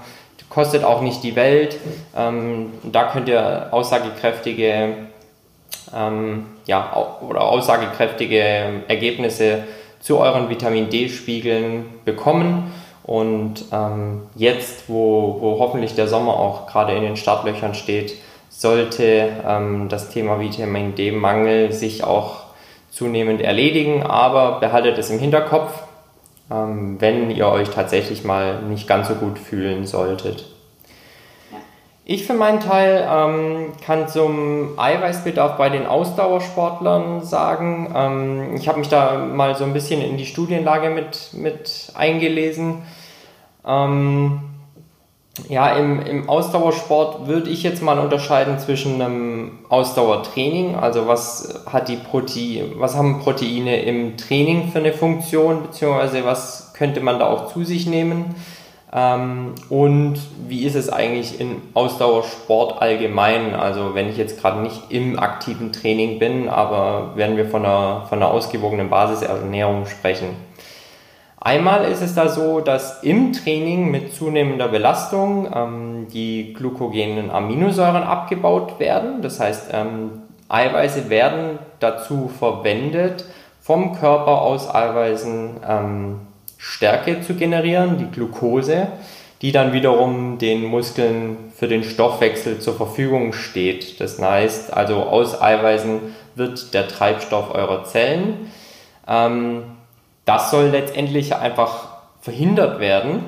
[0.49, 1.77] Kostet auch nicht die Welt.
[2.17, 5.10] Ähm, da könnt ihr aussagekräftige
[5.95, 9.63] ähm, ja, oder aussagekräftige Ergebnisse
[9.99, 12.71] zu euren Vitamin D-Spiegeln bekommen.
[13.03, 18.15] Und ähm, jetzt, wo, wo hoffentlich der Sommer auch gerade in den Startlöchern steht,
[18.49, 22.41] sollte ähm, das Thema Vitamin D-Mangel sich auch
[22.91, 25.71] zunehmend erledigen, aber behaltet es im Hinterkopf,
[26.51, 30.45] ähm, wenn ihr euch tatsächlich mal nicht ganz so gut fühlen solltet.
[32.13, 38.79] Ich für meinen Teil ähm, kann zum Eiweißbedarf bei den Ausdauersportlern sagen, ähm, ich habe
[38.79, 42.79] mich da mal so ein bisschen in die Studienlage mit, mit eingelesen.
[43.65, 44.41] Ähm,
[45.47, 51.87] ja, im, im Ausdauersport würde ich jetzt mal unterscheiden zwischen einem Ausdauertraining, also was hat
[51.87, 57.29] die Protein, was haben Proteine im Training für eine Funktion, beziehungsweise was könnte man da
[57.29, 58.35] auch zu sich nehmen
[58.93, 63.55] ähm, und wie ist es eigentlich im Ausdauersport allgemein?
[63.55, 68.05] Also wenn ich jetzt gerade nicht im aktiven Training bin, aber wenn wir von einer,
[68.09, 70.35] von einer ausgewogenen Basisernährung sprechen.
[71.39, 78.03] Einmal ist es da so, dass im Training mit zunehmender Belastung ähm, die glukogenen Aminosäuren
[78.03, 79.23] abgebaut werden.
[79.23, 83.25] Das heißt, ähm, Eiweiße werden dazu verwendet,
[83.61, 86.19] vom Körper aus Eiweißen ähm,
[86.63, 88.87] Stärke zu generieren, die Glucose,
[89.41, 93.99] die dann wiederum den Muskeln für den Stoffwechsel zur Verfügung steht.
[93.99, 95.99] Das heißt, also aus Eiweißen
[96.35, 98.51] wird der Treibstoff eurer Zellen.
[99.07, 99.63] Ähm,
[100.25, 101.87] das soll letztendlich einfach
[102.21, 103.23] verhindert werden,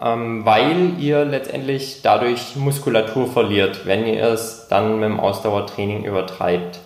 [0.00, 6.80] ähm, weil ihr letztendlich dadurch Muskulatur verliert, wenn ihr es dann mit dem Ausdauertraining übertreibt.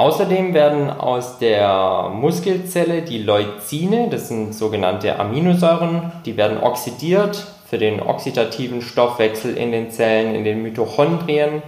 [0.00, 7.76] Außerdem werden aus der Muskelzelle die Leucine, das sind sogenannte Aminosäuren, die werden oxidiert für
[7.76, 11.62] den oxidativen Stoffwechsel in den Zellen, in den Mitochondrien.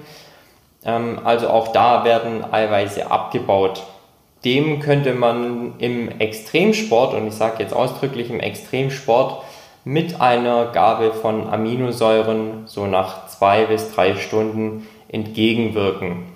[0.83, 3.83] Ähm, also auch da werden Eiweiße abgebaut.
[4.47, 9.43] Dem könnte man im Extremsport, und ich sage jetzt ausdrücklich im Extremsport,
[9.85, 16.32] mit einer Gabe von Aminosäuren so nach zwei bis drei Stunden entgegenwirken.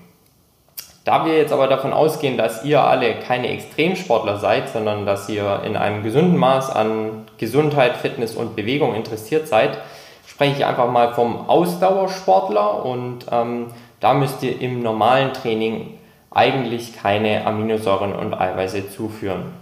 [1.06, 5.62] Da wir jetzt aber davon ausgehen, dass ihr alle keine Extremsportler seid, sondern dass ihr
[5.64, 9.78] in einem gesunden Maß an Gesundheit, Fitness und Bewegung interessiert seid,
[10.26, 13.68] spreche ich einfach mal vom Ausdauersportler und ähm,
[14.00, 15.96] da müsst ihr im normalen Training
[16.32, 19.52] eigentlich keine Aminosäuren und Eiweiße zuführen.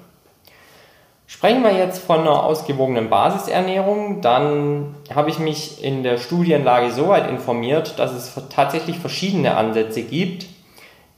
[1.26, 7.08] Sprechen wir jetzt von einer ausgewogenen Basisernährung, dann habe ich mich in der Studienlage so
[7.08, 10.46] weit informiert, dass es tatsächlich verschiedene Ansätze gibt,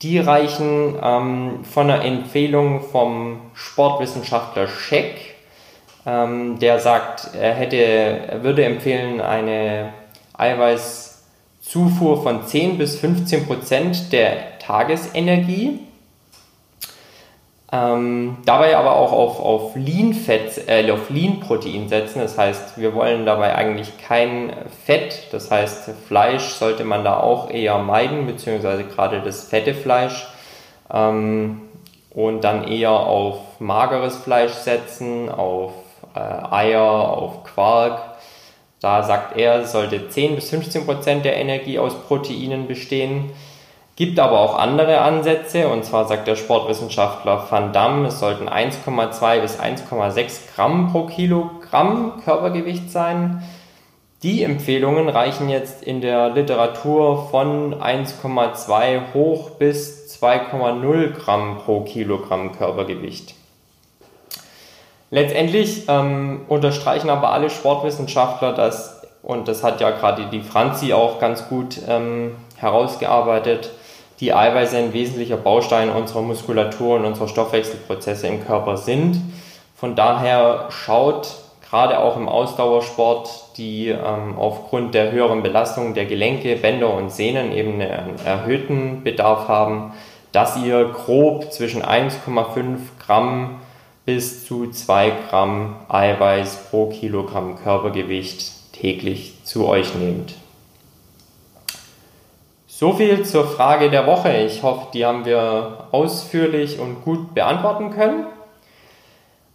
[0.02, 5.34] die reichen ähm, von einer Empfehlung vom Sportwissenschaftler Scheck,
[6.04, 9.92] ähm, der sagt, er hätte, er würde empfehlen, eine
[10.34, 15.85] Eiweißzufuhr von 10 bis 15 Prozent der Tagesenergie
[17.72, 22.20] ähm, dabei aber auch auf, auf Lean-Fett, äh, auf Lean-Protein setzen.
[22.20, 24.52] Das heißt, wir wollen dabei eigentlich kein
[24.84, 25.28] Fett.
[25.32, 30.28] Das heißt, Fleisch sollte man da auch eher meiden, beziehungsweise gerade das fette Fleisch.
[30.92, 31.62] Ähm,
[32.10, 35.72] und dann eher auf mageres Fleisch setzen, auf
[36.14, 38.00] äh, Eier, auf Quark.
[38.80, 43.32] Da sagt er, sollte 10 bis 15 Prozent der Energie aus Proteinen bestehen.
[43.96, 49.40] Gibt aber auch andere Ansätze, und zwar sagt der Sportwissenschaftler Van Damme, es sollten 1,2
[49.40, 53.42] bis 1,6 Gramm pro Kilogramm Körpergewicht sein.
[54.22, 62.52] Die Empfehlungen reichen jetzt in der Literatur von 1,2 hoch bis 2,0 Gramm pro Kilogramm
[62.52, 63.34] Körpergewicht.
[65.10, 71.18] Letztendlich ähm, unterstreichen aber alle Sportwissenschaftler, dass, und das hat ja gerade die Franzi auch
[71.18, 73.70] ganz gut ähm, herausgearbeitet,
[74.20, 79.20] die Eiweiße ein wesentlicher Baustein unserer Muskulatur und unserer Stoffwechselprozesse im Körper sind.
[79.74, 81.34] Von daher schaut
[81.68, 87.52] gerade auch im Ausdauersport, die ähm, aufgrund der höheren Belastung der Gelenke, Bänder und Sehnen
[87.52, 89.92] eben einen erhöhten Bedarf haben,
[90.32, 93.60] dass ihr grob zwischen 1,5 Gramm
[94.04, 100.34] bis zu 2 Gramm Eiweiß pro Kilogramm Körpergewicht täglich zu euch nehmt.
[102.78, 104.36] So viel zur Frage der Woche.
[104.36, 108.26] Ich hoffe, die haben wir ausführlich und gut beantworten können.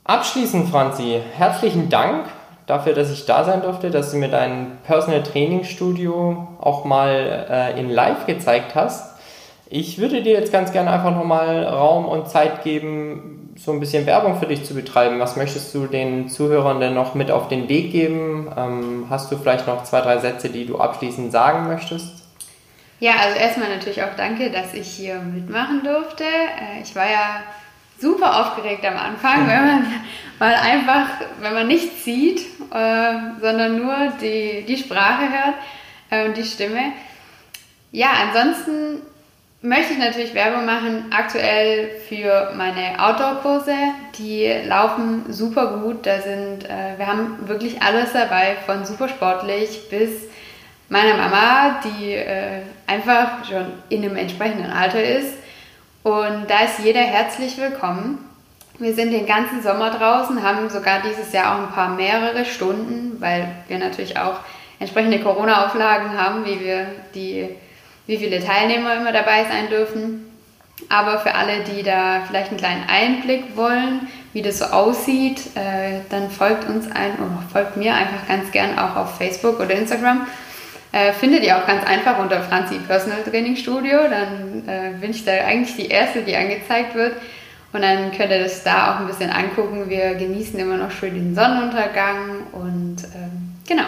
[0.03, 2.25] Abschließend, Franzi, herzlichen Dank
[2.65, 7.45] dafür, dass ich da sein durfte, dass du mir dein Personal Training Studio auch mal
[7.47, 9.15] äh, in Live gezeigt hast.
[9.69, 14.07] Ich würde dir jetzt ganz gerne einfach nochmal Raum und Zeit geben, so ein bisschen
[14.07, 15.19] Werbung für dich zu betreiben.
[15.19, 18.51] Was möchtest du den Zuhörern denn noch mit auf den Weg geben?
[18.57, 22.20] Ähm, hast du vielleicht noch zwei, drei Sätze, die du abschließend sagen möchtest?
[23.01, 26.23] Ja, also erstmal natürlich auch danke, dass ich hier mitmachen durfte.
[26.23, 27.41] Äh, ich war ja
[27.99, 29.87] super aufgeregt am Anfang, wenn man
[30.37, 31.07] mal einfach,
[31.39, 32.41] wenn man nichts sieht,
[32.71, 35.55] äh, sondern nur die, die Sprache hört
[36.11, 36.93] äh, und die Stimme.
[37.91, 39.01] Ja, ansonsten
[39.63, 43.73] möchte ich natürlich Werbung machen, aktuell für meine Outdoor-Kurse.
[44.19, 46.05] Die laufen super gut.
[46.05, 46.63] Da sind,
[46.97, 50.30] wir haben wirklich alles dabei, von super sportlich bis
[50.91, 55.35] meiner Mama, die äh, einfach schon in einem entsprechenden Alter ist.
[56.03, 58.17] Und da ist jeder herzlich willkommen.
[58.77, 63.21] Wir sind den ganzen Sommer draußen, haben sogar dieses Jahr auch ein paar mehrere Stunden,
[63.21, 64.41] weil wir natürlich auch
[64.79, 67.47] entsprechende Corona-Auflagen haben, wie wir die,
[68.05, 70.29] wie viele Teilnehmer immer dabei sein dürfen.
[70.89, 76.01] Aber für alle, die da vielleicht einen kleinen Einblick wollen, wie das so aussieht, äh,
[76.09, 80.27] dann folgt uns ein oder folgt mir einfach ganz gern auch auf Facebook oder Instagram.
[80.93, 83.99] Äh, findet ihr auch ganz einfach unter Franzi Personal Training Studio.
[84.09, 87.13] Dann äh, bin ich da eigentlich die Erste, die angezeigt wird.
[87.73, 89.89] Und dann könnt ihr das da auch ein bisschen angucken.
[89.89, 92.47] Wir genießen immer noch schön den Sonnenuntergang.
[92.51, 93.87] Und ähm, genau,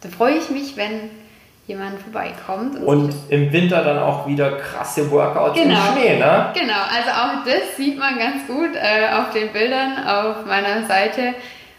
[0.00, 1.10] da freue ich mich, wenn
[1.66, 2.76] jemand vorbeikommt.
[2.76, 5.74] Und, und im Winter dann auch wieder krasse Workouts genau.
[5.74, 6.52] im Schnee, ne?
[6.54, 11.34] Genau, also auch das sieht man ganz gut äh, auf den Bildern auf meiner Seite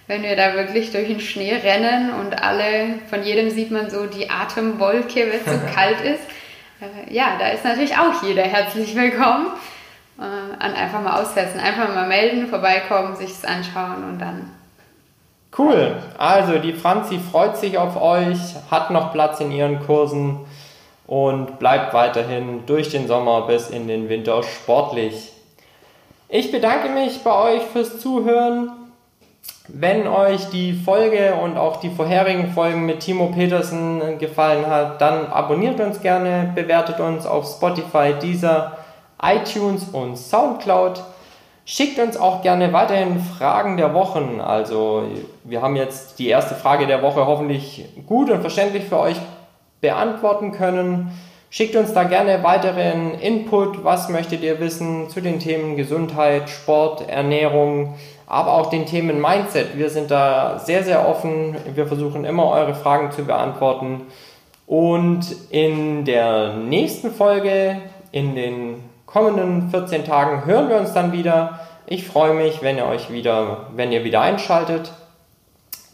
[0.07, 4.05] wenn wir da wirklich durch den Schnee rennen und alle, von jedem sieht man so
[4.05, 6.23] die Atemwolke, wenn es so kalt ist.
[6.81, 9.47] Äh, ja, da ist natürlich auch jeder herzlich willkommen.
[10.17, 14.49] Äh, an einfach mal aussetzen, einfach mal melden, vorbeikommen, sich es anschauen und dann.
[15.57, 15.97] Cool.
[16.17, 18.37] Also die Franzi freut sich auf euch,
[18.71, 20.39] hat noch Platz in ihren Kursen
[21.07, 25.31] und bleibt weiterhin durch den Sommer bis in den Winter sportlich.
[26.29, 28.84] Ich bedanke mich bei euch fürs Zuhören.
[29.67, 35.25] Wenn euch die Folge und auch die vorherigen Folgen mit Timo Petersen gefallen hat, dann
[35.25, 38.77] abonniert uns gerne, bewertet uns auf Spotify, Deezer,
[39.19, 41.03] iTunes und Soundcloud.
[41.65, 44.39] Schickt uns auch gerne weiterhin Fragen der Wochen.
[44.39, 45.05] Also
[45.43, 49.17] wir haben jetzt die erste Frage der Woche hoffentlich gut und verständlich für euch
[49.81, 51.11] beantworten können.
[51.49, 53.83] Schickt uns da gerne weiteren Input.
[53.83, 57.95] Was möchtet ihr wissen zu den Themen Gesundheit, Sport, Ernährung,
[58.27, 59.77] aber auch den Themen Mindset?
[59.77, 61.55] Wir sind da sehr, sehr offen.
[61.73, 64.01] Wir versuchen immer eure Fragen zu beantworten.
[64.67, 67.81] Und in der nächsten Folge,
[68.11, 71.59] in den kommenden 14 Tagen, hören wir uns dann wieder.
[71.85, 74.91] Ich freue mich, wenn ihr euch wieder, wenn ihr wieder einschaltet.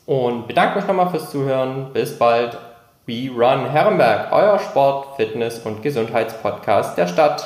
[0.06, 1.92] Und bedanke mich nochmal fürs Zuhören.
[1.94, 2.58] Bis bald.
[3.08, 7.46] We Run Herrenberg, euer Sport, Fitness und Gesundheitspodcast der Stadt.